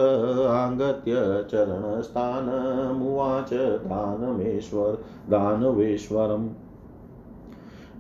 आगत्य 0.50 1.46
चरणस्थानमुवाच 1.52 3.50
दानवेश्वर 3.86 5.04
दानवेश्वरम्। 5.30 6.50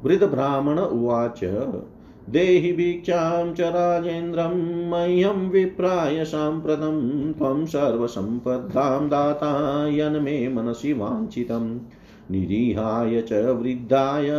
वृद्धब्राह्मण 0.05 0.79
उवाच 0.79 1.39
देहि 2.29 2.73
भिक्षां 2.73 3.53
च 3.53 3.61
राजेन्द्रं 3.61 4.89
मह्यं 4.89 5.49
विप्राय 5.49 6.25
साम्प्रतं 6.25 7.33
त्वं 7.33 7.65
सर्वसम्पद्धां 7.65 9.09
दाता 9.09 9.87
यन्मे 9.87 10.49
मनसि 10.49 10.93
वाञ्छितम् 10.93 11.79
निरीहाय 12.31 13.21
च 13.21 13.33
वृद्धाय 13.33 14.29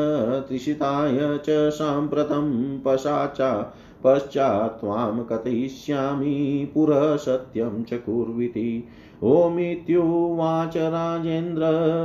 त्रिषिताय 0.49 1.18
च 1.20 1.44
साम्प्रतं 1.51 2.79
पशाचा, 2.79 3.77
पश्चात् 4.05 4.81
त्वां 4.81 5.25
कथयिष्यामि 5.25 6.68
पुरः 6.75 7.16
सत्यं 7.16 7.85
च 7.85 7.94
कुर्विति 7.94 8.88
ओमित्युवाच 9.22 10.77
राजेन्द्र 10.77 11.62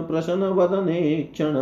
प्रसन्नवदने 0.08 1.30
क्षण 1.34 1.54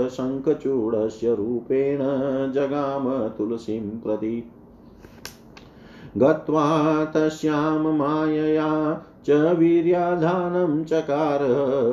शङ्खचूडस्य 0.09 1.35
रूपेण 1.35 1.99
जगाम 2.51 3.27
तुलसीं 3.27 3.99
प्रति। 3.99 4.51
गत्वा 6.17 7.05
तस्यां 7.05 7.95
मायया 7.97 9.01
च 9.25 9.29
वीर्याधानं 9.29 10.83
चकार, 10.83 11.43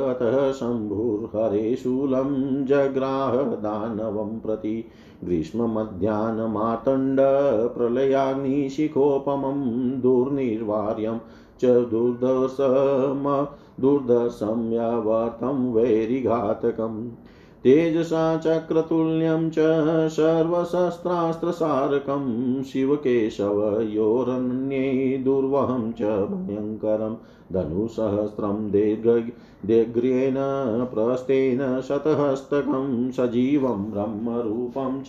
अतः 0.09 0.53
शम्भुर्हरे 0.53 1.77
शूलं 1.77 2.65
जग्राह 2.67 3.37
दानवं 3.43 4.39
प्रति 4.39 4.85
ग्रीष्ममध्याह्नमातण्ड 5.25 7.19
प्रलयाग्निशिखोपमं 7.75 9.63
दुर्निर्वार्यं 10.01 11.19
च 11.61 11.65
दुर्दशम 11.65 13.47
दुर्दशम्यवर्तं 13.81 15.73
वैरिघातकम्। 15.73 17.09
तेजसा 17.65 18.37
चक्रतुल्यं 18.37 19.51
च 19.51 19.57
सर्वशस्त्रास्त्रसारकं 20.09 22.63
शिवकेशवयोरन्ये 22.63 25.19
दुर्वहं 25.19 25.93
च 25.93 26.03
भयङ्करं 26.03 27.17
धनुसहस्रं 27.53 28.71
दीर्घ 28.71 29.31
दीर्घ्येन 29.67 30.35
प्रस्तेन 30.95 31.81
शतहस्तकं 31.81 33.11
सजीवं 33.11 33.91
ब्रह्मरूपं 33.91 35.03
च 35.03 35.09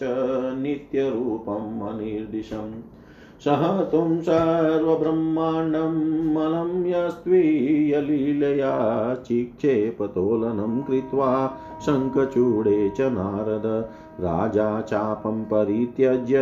नित्यरूपम् 0.61 1.89
अनिर्दिशम्। 1.89 2.98
सहतुं 3.45 4.21
सर्वब्रह्माण्डं 4.21 6.33
मलं 6.33 6.85
यस्त्वीयलीलया 6.85 9.15
चिक्षेपतोलनं 9.15 10.81
कृत्वा 10.81 11.57
शङ्खचूडे 11.85 12.89
च 12.89 13.01
नारद, 13.01 13.89
राजा 14.23 14.81
चापं 14.81 15.43
परित्यज्य 15.43 16.39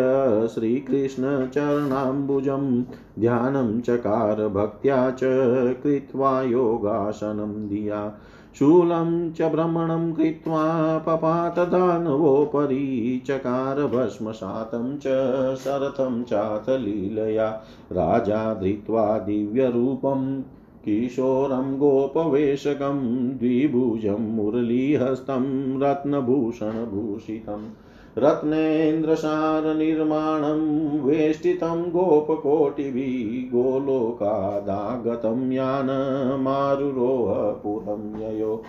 श्रीकृष्णचरणाम्बुजं, 0.47 2.83
ध्यानं 3.19 3.81
चकार 3.81 4.47
भक्त्या 4.47 5.11
च 5.11 5.19
कृत्वा 5.83 6.41
योगासनं 6.41 7.67
धिया। 7.67 8.13
शूलं 8.59 9.31
च 9.31 9.41
भ्रमणं 9.41 10.11
कृत्वा 10.13 10.63
पपातदानवोपरि 10.97 12.77
चकार 13.27 13.85
भस्मसातं 13.87 14.97
च 14.97 15.07
शरथं 15.63 16.23
चाथ 16.23 16.69
लीलया 16.69 17.49
राजा 17.91 18.53
धृत्वा 18.53 19.17
दिव्यरूपं 19.17 20.41
किशोरं 20.85 21.77
गोपवेशकं 21.77 22.99
द्विभुजं 23.37 24.35
मुरलीहस्तं 24.35 25.45
रत्नभूषणभूषितम् 25.81 27.65
रत्नेन्द्रसारनिर्माणं 28.17 30.99
वेष्टितं 30.99 31.83
गोपकोटिभिः 31.83 33.57
गोलोकादागतं 33.57 35.51
यानमारुरोह 35.51 37.47
ययो। 38.21 38.63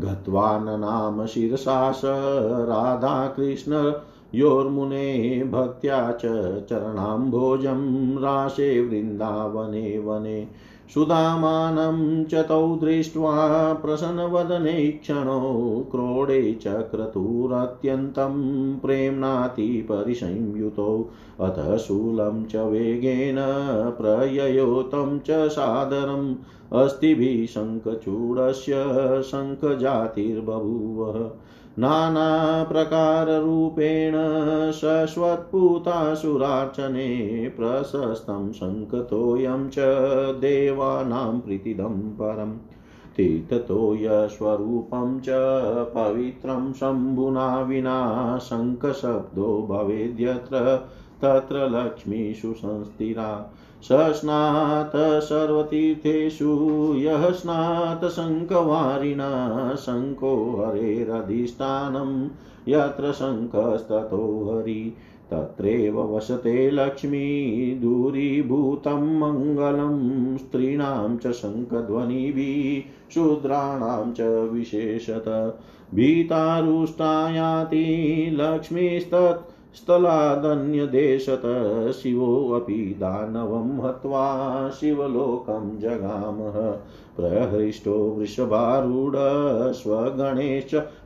गत्वा 0.00 0.58
ननाम 0.58 1.26
शिरसा 1.26 1.92
स 1.92 2.02
राधाकृष्णयोर्मुने 2.68 5.48
भक्त्या 5.52 6.12
च 6.12 6.20
चरणाम्भोजं 6.70 8.18
राशे 8.18 8.86
वृन्दावने 8.86 9.98
वने। 9.98 10.48
सुधामानं 10.90 12.24
च 12.24 12.34
तौ 12.34 12.76
दृष्ट्वा 12.76 13.72
प्रसन्नवदने 13.72 15.00
क्षणो 15.02 15.88
क्रोडे 15.90 16.58
चक्रतुरत्यन्तं 16.62 18.78
प्रेम्णातिपरिसंयुतौ 18.78 21.10
अथ 21.40 21.78
शूलं 21.78 22.44
च 22.44 22.56
वेगेन 22.56 23.36
प्रययो 24.00 24.82
तं 24.82 25.18
च 25.18 25.48
सादरम् 25.48 26.34
अस्तिभिः 26.82 27.46
शङ्खचूडस्य 27.46 28.74
शङ्खजातिर्बभूव 29.30 31.30
नानाप्रकाररूपेण 31.78 34.12
शश्वत्पूतासुरार्चने 34.72 37.48
प्रशस्तं 37.48 38.52
शङ्कतोऽयं 38.52 39.68
च 39.68 39.78
देवानां 40.40 41.40
प्रीतिदं 41.40 42.12
परम् 42.12 42.58
तीर्थतोयस्वरूपं 43.16 45.20
च 45.20 45.26
पवित्रं 45.94 46.72
शम्भुना 46.72 47.60
विना 47.60 48.38
शङ्खशब्दो 48.38 49.66
भवेद्यत्र 49.70 50.76
तत्र 51.22 51.68
लक्ष्मीषु 51.68 52.52
संस्थिरा 52.52 53.54
सस्नात 53.82 54.92
सर्वतीर्थेषु 55.22 56.94
यः 56.96 57.30
स्नात 57.30 58.04
शङ्खवारिणा 58.04 59.74
शङ्को 59.74 60.64
हरेरधिष्ठानं, 60.64 62.28
यत्र 62.68 63.12
शङ्खस्ततो 63.12 64.52
हरि, 64.52 64.96
तत्रैव 65.30 66.16
वसते 66.16 66.70
लक्ष्मी 66.70 67.74
दूरीभूतं 67.82 69.18
मङ्गलं, 69.18 70.36
स्त्रीणां 70.36 71.16
च 71.16 71.32
शङ्खध्वनिभिः, 71.32 72.90
शूद्राणां 73.14 74.12
च 74.12 74.20
विशेषत 74.52 75.58
भीतारुष्टायाति 75.94 76.66
लक्ष्मीस्तत् 78.32 79.51
स्थलादन्यदेशत 79.74 81.42
शिवोऽपि 81.92 82.96
दानवं 83.00 83.88
हत्वा 83.88 84.70
शिवलोकं 84.70 85.78
जगामः। 85.78 86.78
प्रहृष्टो 87.16 87.92
वृषभारूढ 87.92 89.12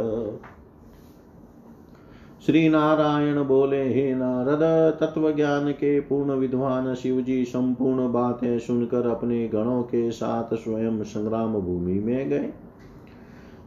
श्री 2.46 2.70
नारायण 2.70 3.44
बोले, 3.44 3.94
हे 3.94 4.16
नारद 4.16 4.98
तत्व 5.00 5.32
ज्ञान 5.32 5.72
के 5.72 6.00
पूर्ण 6.00 6.32
विद्वान 6.32 6.96
शिव 6.96 7.22
जी 7.22 7.46
संपूर्ण 7.46 8.12
बातें 8.12 8.60
सुनकर 8.60 9.08
अपने 9.08 9.48
गणों 9.48 9.84
के 9.84 10.12
साथ 10.12 10.56
स्वयं 10.56 11.04
संग्राम 11.04 11.54
भूमि 11.54 11.94
में 11.94 12.30
गए। 12.30 12.54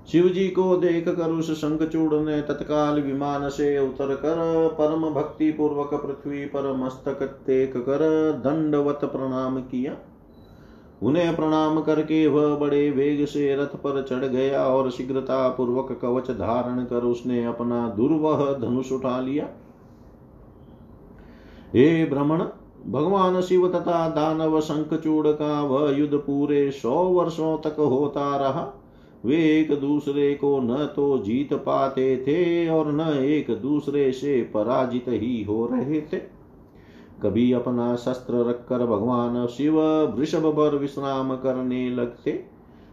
शिव 0.08 0.28
जी 0.28 0.48
को 0.48 0.76
देख 0.76 1.08
कर 1.08 1.30
उस 1.30 1.50
शंखचूड़ 1.52 2.14
ने 2.14 2.40
तत्काल 2.42 3.00
विमान 3.00 3.48
से 3.48 3.78
उतर 3.78 4.14
कर 4.14 4.68
परम 4.78 5.08
भक्ति 5.10 5.50
पूर्वक 5.50 5.94
पृथ्वी 5.94 6.44
पर 6.46 6.72
मस्तक 6.76 7.22
टेक 7.46 7.76
कर 7.76 8.02
दंडवत 8.44 9.04
प्रणाम 9.04 9.60
किया। 9.60 9.96
उन्हें 11.02 11.34
प्रणाम 11.36 11.80
करके 11.80 12.26
वह 12.26 12.54
बड़े 12.56 12.90
वेग 12.90 13.24
से 13.26 13.54
रथ 13.56 13.76
पर 13.76 14.02
चढ़ 14.02 14.24
गया 14.26 14.64
और 14.66 14.90
शीघ्रता 14.90 15.48
पूर्वक 15.48 15.98
कवच 16.02 16.30
धारण 16.30 16.84
कर 16.84 17.04
उसने 17.04 17.44
अपना 17.44 17.88
दुर्वह 17.88 18.44
धनुष 18.58 18.92
उठा 18.92 19.20
लिया। 19.20 19.48
हे 21.74 22.04
भ्रमण 22.04 22.44
भगवान 22.86 23.40
शिव 23.40 23.68
तथा 23.68 24.08
दानव 24.08 24.60
शंखचूड़ 24.60 25.26
का 25.28 25.60
वह 25.62 25.90
युद्ध 25.90 26.14
पूरे 26.16 26.70
सौ 26.72 26.94
वर्षों 27.04 27.56
तक 27.58 27.76
होता 27.80 28.36
रहा। 28.36 28.70
वे 29.24 29.36
एक 29.60 29.80
दूसरे 29.80 30.34
को 30.34 30.58
न 30.60 30.86
तो 30.96 31.18
जीत 31.18 31.52
पाते 31.54 32.16
थे 32.16 32.68
और 32.68 32.92
न 32.92 33.00
एक 33.16 33.50
दूसरे 33.62 34.12
से 34.12 34.40
पराजित 34.54 35.04
ही 35.08 35.42
हो 35.44 35.66
रहे 35.66 36.00
थे। 36.00 36.16
कभी 37.22 37.52
अपना 37.52 37.94
शस्त्र 37.96 38.44
रखकर 38.48 38.86
भगवान 38.86 39.46
शिव 39.46 39.80
वृषभ 40.16 40.46
पर 40.46 40.76
विश्राम 40.76 41.36
करने 41.36 41.88
लगते 41.90 42.44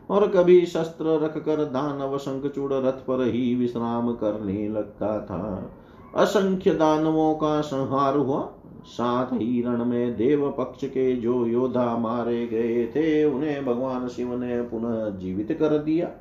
और 0.09 0.27
कभी 0.27 0.65
शस्त्र 0.65 1.19
रखकर 1.19 1.63
दानव 1.65 2.17
शंखचूड़ 2.17 2.73
रथ 2.73 3.05
पर 3.07 3.23
ही 3.27 3.55
विश्राम 3.55 4.11
करने 4.13 4.67
लगता 4.69 5.19
था। 5.19 5.71
असंख्य 6.15 6.73
दानवों 6.73 7.33
का 7.35 7.61
संहार 7.61 8.17
हुआ। 8.17 8.53
साथ 8.85 9.25
ही 9.25 9.61
रण 9.61 9.85
में 9.85 10.17
देव 10.17 10.55
पक्ष 10.57 10.85
के 10.85 11.15
जो 11.15 11.45
योद्धा 11.45 11.97
मारे 11.97 12.47
गए 12.47 12.87
थे, 12.87 13.25
उन्हें 13.25 13.65
भगवान 13.65 14.07
शिव 14.07 14.39
ने 14.39 14.61
पुनः 14.61 15.09
जीवित 15.09 15.51
कर 15.51 15.77
दिया। 15.77 16.11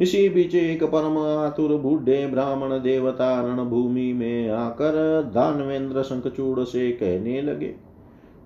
इसी 0.00 0.28
बीच 0.28 0.54
एक 0.54 0.84
परम 0.84 1.18
आतुर 1.18 1.76
बूढ़े 1.76 2.26
ब्राह्मण 2.26 2.70
देवता 2.70 3.40
रण 3.40 3.64
भूमि 3.64 4.12
में 4.12 4.50
आकर 4.50 5.22
दानवेंद्र 5.34 6.02
शंखचूड़ 6.02 6.60
से 6.60 6.90
कहने 6.90 7.42
लगे। 7.42 7.74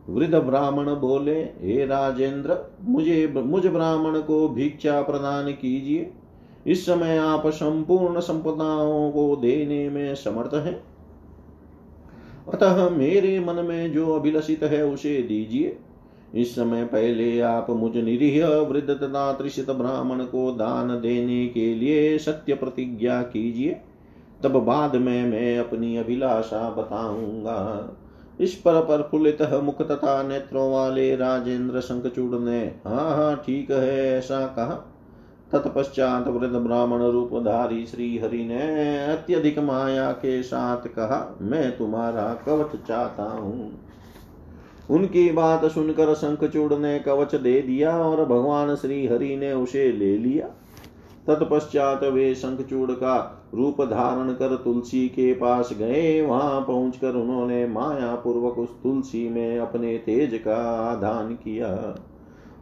वृद्ध 0.09 0.35
ब्राह्मण 0.35 0.95
बोले, 0.95 1.41
हे 1.41 1.87
राजेंद्र, 1.87 2.73
मुझे, 2.85 3.33
मुझ 3.37 3.67
ब्राह्मण 3.67 4.21
को 4.21 4.49
भिक्षा 4.49 5.03
प्रदान 5.03 5.53
कीजिए। 5.53 6.13
इस 6.67 6.87
समय 6.87 7.17
आप 7.17 7.47
संपूर्ण 7.47 8.21
संपदाओं 8.21 9.11
को 9.11 9.37
देने 9.37 9.91
में 9.91 10.15
समर्थ 10.15 10.55
हैं। 10.55 10.96
अतः 12.55 12.89
मेरे 12.91 13.41
मन 13.41 13.55
में 13.55 13.93
जो 13.93 14.13
अभिलषित 14.13 14.63
है, 14.63 14.85
उसे 14.85 15.23
दीजिए। 15.23 15.79
इस 16.35 16.55
समय 16.55 16.85
पहले 16.85 17.41
आप 17.41 17.71
मुझ 17.71 17.97
निरीह 17.97 18.49
वृद्ध 18.49 18.91
तथा 18.91 19.33
त्रिशित 19.33 19.71
ब्राह्मण 19.71 20.25
को 20.25 20.51
दान 20.51 20.89
देने 20.89 21.47
के 21.47 21.75
लिए 21.75 22.19
सत्य 22.19 22.55
प्रतिज्ञा 22.55 23.23
कीजिए। 23.23 23.81
तब 24.43 24.57
बाद 24.57 24.97
में 24.97 25.27
मैं 25.27 25.59
अपनी 25.59 25.97
अभिलाषा 25.97 26.71
बताऊँगा। 26.71 27.91
इस 28.41 28.55
पर 28.55 28.81
प्रफुल्लित 28.81 29.43
मुख 29.43 29.83
तथा 29.83 30.23
नेत्रों 30.23 30.73
वाले 30.73 31.17
राजेंद्र 31.17 31.81
शंखचूड़ 31.81 32.41
ने 32.41 32.75
हाँ 32.85 33.17
हाँ 33.17 33.37
ठीक 33.47 33.71
है, 33.71 34.19
ऐसा 34.19 34.47
कहा। 34.47 34.96
तत्पश्चात 35.53 36.29
वृद्ध 36.29 36.57
ब्राह्मण 36.57 37.03
रूपधारी 37.03 37.87
श्री 37.87 38.19
हरि 38.19 38.45
ने 38.45 39.05
अत्यधिक 39.07 39.59
माया 39.59 40.13
के 40.13 40.43
साथ 40.43 40.77
कहा, 40.77 41.39
मैं 41.43 41.77
तुम्हारा 41.79 42.35
कवच 42.47 42.77
चाहता 42.89 43.23
हूँ। 43.23 43.79
उनकी 44.91 45.31
बात 45.31 45.65
सुनकर 45.65 46.15
शंखचूड़ 46.15 46.75
ने 46.75 46.99
कवच 46.99 47.35
दे 47.35 47.61
दिया 47.63 47.99
और 47.99 48.25
भगवान 48.25 48.75
श्री 48.75 49.07
हरि 49.07 49.37
ने 49.37 49.53
उसे 49.53 49.93
ले 49.93 50.19
लिया। 50.19 50.47
तत्पश्चात 51.27 52.05
वे 52.05 52.35
शंखचूड़ 52.35 52.91
का 52.91 53.17
रूप 53.55 53.83
धारण 53.83 54.33
कर 54.33 54.57
तुलसी 54.57 55.09
के 55.09 55.33
पास 55.33 55.71
गए। 55.79 56.21
वहाँ 56.23 56.61
पहुंचकर 56.61 57.15
उन्होंने 57.15 57.67
माया 57.67 58.15
पूर्वक 58.15 58.59
उस 58.59 58.69
तुलसी 58.83 59.29
में 59.29 59.59
अपने 59.59 59.97
तेज 59.99 60.35
का 60.35 60.57
आधान 60.91 61.35
किया। 61.35 61.97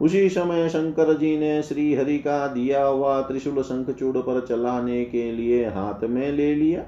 उसी 0.01 0.29
समय 0.29 0.69
शंकर 0.69 1.17
जी 1.17 1.37
ने 1.37 1.63
श्री 1.63 1.93
हरि 1.93 2.17
का 2.17 2.47
दिया 2.47 2.85
हुआ 2.85 3.21
त्रिशूल 3.21 3.61
शंखचूड़ 3.61 4.17
पर 4.17 4.45
चलाने 4.49 5.05
के 5.05 5.31
लिए 5.31 5.65
हाथ 5.65 6.03
में 6.03 6.31
ले 6.31 6.55
लिया। 6.55 6.85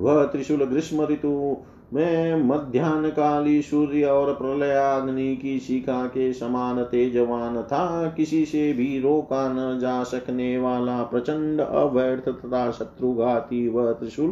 वह 0.00 0.24
त्रिशूल 0.24 0.64
ग्रीष्म 0.64 1.02
ऋतु 1.02 1.56
में 1.94 2.44
मध्यान्ह 2.44 3.08
काली 3.08 3.62
सूर्य 3.62 4.04
और 4.04 4.34
प्रलयाग्नि 4.34 5.36
की 5.36 5.58
शिखा 5.58 6.06
के 6.06 6.32
समान 6.32 6.82
तेजवान 6.82 7.62
था। 7.62 8.14
किसी 8.16 8.44
से 8.44 8.72
भी 8.72 9.00
रोका 9.00 9.48
न 9.48 9.78
जा 9.78 10.02
सकने 10.02 10.58
वाला 10.58 11.02
प्रचंड 11.02 11.60
अव्यर्थ 11.60 12.28
तथा 12.28 12.70
शत्रुघाती 12.70 13.68
वह 13.68 13.92
त्रिशूल 13.92 14.30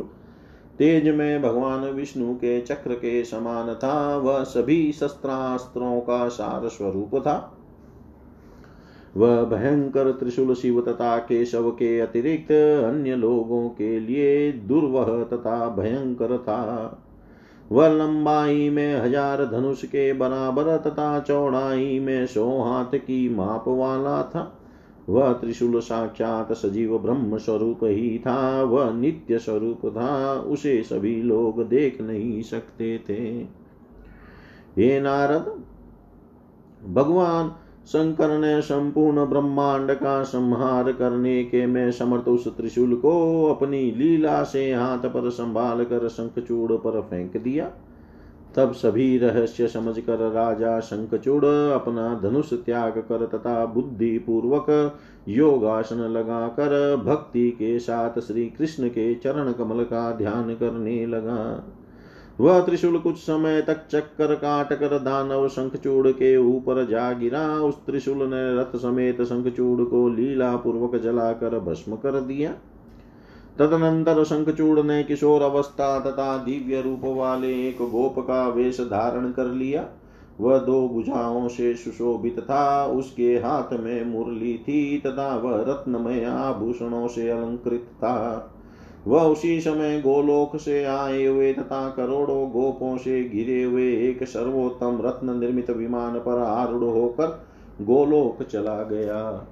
तेज 0.79 1.09
में 1.09 1.43
भगवान 1.43 1.81
विष्णु 1.81 2.35
के 2.35 2.61
चक्र 2.61 2.95
के 2.95 3.24
समान 3.24 3.74
था। 3.74 4.16
वह 4.16 4.43
सभी 4.45 4.93
शस्त्रास्त्रों 4.93 6.01
का 6.01 6.29
सार 6.29 6.68
स्वरूप 6.68 7.16
था। 7.16 7.56
वह 9.17 9.43
भयंकर 9.45 10.11
त्रिशूल 10.12 10.55
शिव 10.55 10.81
तथा 10.81 11.17
केशव 11.19 11.71
के 11.71 11.99
अतिरिक्त 12.01 12.53
अन्य 12.85 13.17
लोगों 13.17 13.69
के 13.69 13.99
लिए 14.01 14.53
दुर्वह 14.53 15.23
तथा 15.25 15.69
भयंकर 15.69 16.37
था। 16.39 17.03
वह 17.71 17.89
लंबाई 17.89 18.69
में 18.71 19.01
हज़ार 19.01 19.45
धनुष 19.47 19.85
के 19.85 20.12
बराबर 20.12 20.77
तथा 20.77 21.19
चौड़ाई 21.21 21.99
में 21.99 22.27
सौ 22.27 22.47
हाथ 22.62 22.99
की 22.99 23.29
माप 23.29 23.64
वाला 23.69 24.23
था। 24.23 24.53
वह 25.09 25.33
त्रिशूल 25.33 25.81
साक्षात 25.81 26.53
सजीव 26.53 26.99
ब्रह्म 26.99 27.39
स्वरूप 27.39 27.81
ही 27.85 28.19
था, 28.19 28.62
वह 28.62 28.93
नित्य 28.93 29.39
स्वरूप 29.39 29.87
था, 29.87 30.33
उसे 30.35 30.83
सभी 30.83 31.23
लोग 31.23 31.62
देख 31.69 32.01
नहीं 32.01 32.43
सकते 32.43 32.99
थे। 33.09 33.23
हे 34.77 35.01
नारद, 35.01 35.53
भगवान 36.93 37.53
शंकर 37.87 38.39
ने 38.39 38.61
संपूर्ण 38.61 39.26
ब्रह्मांड 39.26 39.93
का 39.93 40.22
संहार 40.22 40.93
करने 40.93 41.45
के 41.45 41.66
में 41.66 41.91
समर्थ 41.91 42.28
उस 42.28 42.57
त्रिशूल 42.57 42.95
को 42.95 43.45
अपनी 43.47 43.91
लीला 43.91 44.43
से 44.43 44.72
हाथ 44.74 44.99
पर 44.99 45.30
संभाल 45.30 45.84
कर 45.84 46.09
शंखचूड़ 46.09 46.72
पर 46.72 47.01
फेंक 47.01 47.37
दिया। 47.37 47.70
तब 48.57 48.72
सभी 48.72 49.18
रहस्य 49.18 49.68
समझकर 49.68 50.30
राजा 50.30 50.80
शंखचूड़ 50.80 51.45
अपना 51.45 52.20
धनुष 52.22 52.53
त्याग 52.53 52.93
कर 52.93 53.26
तथा 53.26 53.66
बुद्धि 53.66 54.18
पूर्वक 54.18 54.99
योगासन 55.28 55.97
लगाकर 55.97 56.97
भक्ति 56.97 57.51
के 57.51 57.78
साथ 57.78 58.20
श्री 58.20 58.47
कृष्ण 58.47 58.89
के 58.89 59.14
चरण 59.14 59.53
कमल 59.53 59.84
का 59.84 60.11
ध्यान 60.11 60.55
करने 60.55 61.07
लगा। 61.07 61.64
वह 62.41 62.61
त्रिशूल 62.61 62.99
कुछ 62.99 63.16
समय 63.16 63.62
तक 63.62 63.87
चक्कर 63.91 64.34
काट 64.34 64.72
कर 64.72 64.99
दानव 64.99 65.49
शंखचूड़ 65.49 66.09
के 66.09 66.37
ऊपर 66.37 66.87
जा 66.87 67.12
गिरा। 67.12 67.47
उस 67.49 67.74
त्रिशूल 67.74 68.16
ने 68.16 68.61
रथ 68.61 68.76
समेत 68.76 69.22
शंखचूड़ 69.22 69.80
को 69.80 70.09
लीला 70.09 70.57
पूर्वक 70.57 70.97
जलाकर 70.97 71.59
भस्म 71.59 71.97
कर 71.97 72.20
दिया। 72.20 72.55
तदनंतर 73.59 74.24
शंखचूड़ 74.24 74.80
ने 74.80 75.03
किशोर 75.05 75.43
अवस्था 75.43 76.01
तथा 76.01 76.37
दिव्य 76.39 76.80
रूप 76.80 77.01
वाले 77.05 77.68
एक 77.68 77.78
गोप 77.82 78.18
का 78.18 78.49
वेश 78.49 78.80
धारण 78.80 79.30
कर 79.30 79.45
लिया। 79.45 79.89
वह 80.41 80.59
दो 80.59 80.89
भुजाओं 80.89 81.49
से 81.49 81.74
सुशोभित 81.74 82.41
था। 82.41 82.87
उसके 82.87 83.34
हाथ 83.37 83.72
में 83.72 84.05
मुरली 84.05 84.59
थी 84.59 85.03
तथा 85.07 85.37
वह 85.37 85.64
रत्नमय 85.68 86.24
आभूषणों 86.24 87.09
से 87.09 87.30
अलंकृत 87.30 87.91
था। 87.97 88.53
वह 89.07 89.23
उसी 89.23 89.61
समय 89.61 90.01
गोलोक 90.01 90.57
से 90.57 90.85
आए 90.85 91.25
हुए 91.27 91.53
तथा 91.53 91.89
करोड़ों 91.89 92.49
गोपों 92.51 92.97
से 92.99 93.23
घिरे 93.25 93.63
हुए 93.63 93.91
एक 94.09 94.25
सर्वोत्तम 94.25 95.01
रत्न 95.05 95.39
निर्मित 95.39 95.71
विमान 95.71 96.19
पर 96.19 96.39
आरूढ़ 96.39 96.85
होकर 96.85 97.27
गोलोक 97.83 98.43
चला 98.43 98.83
गया। 98.83 99.47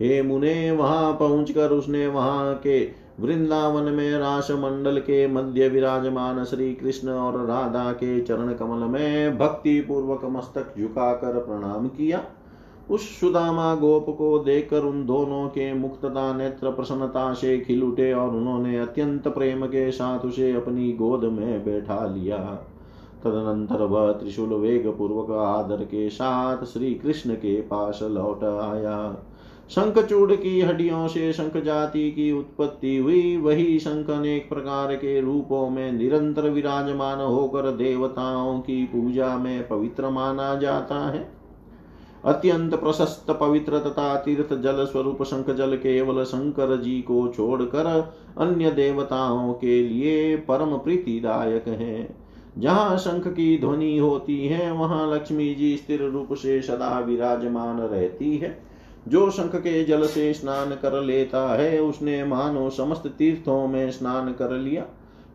हे 0.00 0.22
मुने, 0.22 0.70
वहाँ 0.70 1.12
पहुंचकर 1.12 1.70
उसने 1.70 2.06
वहाँ 2.06 2.54
के 2.54 2.84
वृंदावन 3.20 3.92
में 3.92 4.18
रास 4.18 4.50
मंडल 4.50 4.98
के 4.98 5.26
मध्य 5.26 5.68
विराजमान 5.68 6.44
श्री 6.44 6.74
कृष्ण 6.74 7.08
और 7.08 7.44
राधा 7.46 7.92
के 7.92 8.20
चरण 8.20 8.52
कमल 8.52 8.88
में 8.88 9.38
भक्ति 9.38 9.80
पूर्वक 9.80 10.24
मस्तक 10.24 10.74
झुकाकर 10.78 11.38
प्रणाम 11.38 11.86
किया। 11.88 12.24
उस 12.90 13.20
सुदामा 13.20 13.74
गोप 13.74 14.06
को 14.18 14.38
देखकर 14.38 14.80
उन 14.80 15.06
दोनों 15.06 15.48
के 15.48 15.72
मुक्तता, 15.72 16.32
नेत्र 16.34 16.70
प्रसन्नता 16.70 17.32
से 17.32 17.58
खिल 17.58 17.82
उठे 17.82 18.12
और 18.12 18.28
उन्होंने 18.28 18.78
अत्यंत 18.78 19.28
प्रेम 19.28 19.66
के 19.66 19.90
साथ 19.92 20.18
उसे 20.18 20.52
अपनी 20.52 20.92
गोद 20.92 21.24
में 21.24 21.64
बैठा 21.64 22.06
लिया। 22.06 22.38
तदनंतर 23.24 23.82
वह 23.82 24.12
त्रिशूल 24.12 24.48
वेग 24.48 24.88
पूर्वक 24.88 25.30
आदर 25.30 25.84
के 25.84 26.08
साथ 26.10 26.64
श्री 26.64 26.94
कृष्ण 26.94 27.34
के 27.34 27.60
पास 27.60 27.98
लौट 28.02 28.44
आया। 28.44 29.24
शंखचूड़ 29.70 30.32
की 30.32 30.60
हड्डियों 30.60 31.08
से 31.08 31.32
शंख 31.32 31.56
जाति 31.56 32.10
की 32.10 32.32
उत्पत्ति 32.32 32.96
हुई। 32.96 33.36
वही 33.36 33.78
शंख 33.78 34.10
अनेक 34.10 34.48
प्रकार 34.48 34.94
के 34.94 35.20
रूपों 35.20 35.70
में 35.70 35.92
निरंतर 35.92 36.50
विराजमान 36.50 37.20
होकर 37.20 37.70
देवताओं 37.70 38.60
की 38.60 38.84
पूजा 38.84 39.38
में 39.38 39.68
पवित्र 39.68 40.10
माना 40.10 40.54
जाता 40.54 40.98
है। 41.10 41.43
अत्यंत 42.24 42.74
प्रशस्त 42.74 43.30
पवित्र 43.30 43.78
तथा 43.78 44.16
तीर्थ 44.16 44.54
जल 44.54 44.84
स्वरूप 44.84 45.22
शंख 45.22 45.50
जल 45.50 45.76
केवल 45.76 46.24
शंकर 46.24 46.80
जी 46.80 47.02
को 47.02 47.28
छोड़कर 47.28 48.14
अन्य 48.38 48.70
देवताओं 48.70 49.52
के 49.52 49.88
लिए 49.88 50.36
परम 50.36 50.76
प्रीतिदायक 50.78 51.68
है। 51.68 52.16
जहाँ 52.58 52.98
शंख 52.98 53.28
की 53.28 53.58
ध्वनि 53.58 53.98
होती 53.98 54.46
है, 54.46 54.72
वहाँ 54.72 55.14
लक्ष्मी 55.14 55.54
जी 55.54 55.76
स्थिर 55.76 56.02
रूप 56.02 56.28
से 56.32 56.62
सदा 56.62 56.98
विराजमान 56.98 57.80
रहती 57.80 58.36
है। 58.36 58.62
जो 59.08 59.30
शंख 59.30 59.56
के 59.56 59.84
जल 59.84 60.06
से 60.06 60.34
स्नान 60.34 60.70
कर 60.70 61.02
लेता 61.02 61.54
है, 61.54 61.80
उसने 61.80 62.24
मानो 62.24 62.70
समस्त 62.70 63.06
तीर्थों 63.06 63.68
में 63.68 63.90
स्नान 63.90 64.32
कर 64.32 64.50
लिया। 64.50 64.84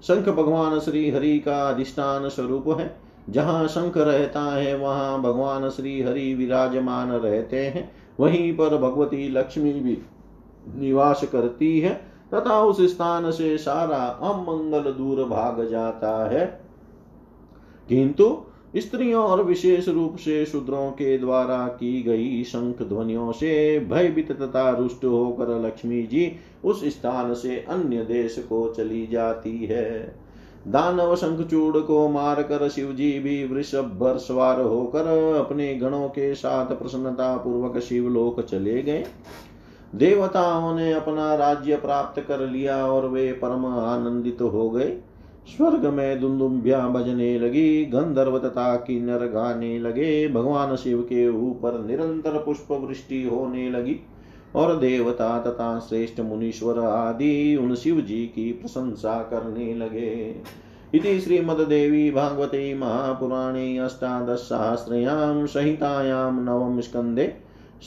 शंख 0.04 0.30
भगवान 0.30 0.80
श्री 0.80 1.10
हरि 1.10 1.40
का 1.40 1.70
अधिष्ठान 1.70 2.30
स्वरूप 2.30 2.80
है। 2.80 3.09
जहाँ 3.30 3.68
शंख 3.68 3.98
रहता 3.98 4.42
है, 4.42 4.78
वहाँ 4.78 5.22
भगवान 5.22 5.70
श्री 5.70 6.02
हरि 6.02 6.34
विराजमान 6.34 7.10
रहते 7.12 7.58
हैं। 7.58 7.92
वहीं 8.20 8.58
पर 8.58 8.78
भगवती 8.78 9.30
लक्ष्मी 9.30 9.74
भी 9.74 9.98
निवास 10.76 11.24
करती 11.32 11.80
है, 11.80 12.02
तथा 12.34 12.62
उस 12.62 12.82
स्थान 12.82 13.32
से 13.32 13.58
सारा 13.58 13.98
अमंगल 13.98 14.92
दूर 14.92 15.24
भाग 15.24 15.68
जाता 15.68 16.30
है। 16.30 16.62
किंतु 17.90 18.38
स्त्रियों 18.76 19.24
और 19.24 19.44
विशेष 19.44 19.88
रूप 19.88 20.16
से 20.16 20.46
शूद्रों 20.46 20.92
के 20.92 21.18
द्वारा 21.18 21.68
की 21.68 22.04
गई 22.04 22.44
शंख 22.44 22.82
ध्वनियों 22.82 23.32
से 23.32 23.80
भयभीत 23.80 24.32
तथा 24.32 24.70
रुष्ट 24.70 25.06
होकर 25.06 25.66
लक्ष्मी 25.66 26.04
जी 26.04 26.36
उस 26.64 26.86
स्थान 26.86 27.34
से 27.34 27.66
अन्य 27.70 27.98
देश 27.98 28.46
को 28.50 28.74
चली 28.78 29.08
जाती 29.08 29.66
है। 29.66 30.20
दानव 30.68 31.16
शंखचूड़ 31.16 31.78
को 31.78 32.08
मारकर 32.10 32.70
शिव 32.70 32.92
जी 32.92 33.20
भी 33.20 33.48
वृषभ 33.48 33.98
भर 34.00 34.18
सवार 34.18 34.62
होकर 34.62 35.08
अपने 35.40 35.76
गणों 35.76 36.08
के 36.10 36.36
साथ 36.36 36.66
प्रसन्नता 36.66 37.38
पूर्वक 37.38 37.80
शिवलोक 37.80 38.42
चले 38.42 38.82
गए। 38.82 39.06
देवताओं 39.96 40.76
ने 40.76 40.94
अपना 40.94 41.36
राज्य 41.36 41.76
प्राप्त 41.76 42.22
कर 42.28 42.40
लिया 42.40 42.88
और 42.88 43.08
वे 43.08 43.32
परम 43.32 43.66
आनंदित 43.66 44.42
हो 44.42 44.70
गए। 44.70 44.98
स्वर्ग 45.58 45.86
में 45.86 46.20
दुंदुम्बिया 46.20 46.88
बजने 46.88 47.40
लगी, 47.40 47.86
गंधर्व 47.86 48.40
तथा 48.40 48.76
किन्नर 48.76 49.26
गाने 49.28 49.80
लगे, 49.80 50.28
भगवान 50.28 50.76
शिव 50.76 51.02
के 51.02 51.30
ऊपर 51.30 51.86
निरंतर 51.86 52.32
पुष्प 52.32 52.72
वृष्टि 52.72 53.24
होने 53.24 53.70
लगी। 53.70 54.00
और 54.56 54.76
देवता 54.78 55.40
तथा 55.40 55.80
श्रेष्ठ 55.80 56.20
मुनीश्वर 56.20 56.80
आदि 56.80 57.56
उन 57.56 57.76
शिव 57.76 58.02
जी 58.02 58.26
की 58.26 58.52
प्रशंसा 58.52 59.22
करने 59.22 59.76
लगे। 59.76 60.36
इति 60.96 61.20
श्रीमद्देवी 61.20 62.12
भागवते 62.12 62.74
महापुराणे 62.74 63.78
अष्टादशसहस्रयां 63.78 65.46
संहितायां 65.48 66.32
नवम 66.34 66.80
स्कन्धे 66.82 67.34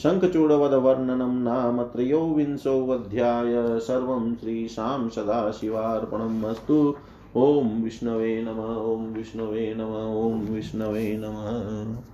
शङ्खचूडवधवर्णनं 0.03 1.43
नाम 1.43 1.83
त्रयोविंशोऽध्याय 1.83 3.79
सर्वं 3.79 4.35
श्रीशां 4.35 5.09
सदाशिवार्पणम् 5.09 6.45
अस्तु। 6.45 6.95
ॐ 7.37 7.83
विष्णवे 7.83 8.41
नमः, 8.41 8.75
ॐ 8.75 9.13
विष्णवे 9.13 9.75
नमः, 9.77 10.03
ॐ 10.25 10.53
विष्णवे 10.53 11.21
नमः। 11.23 12.12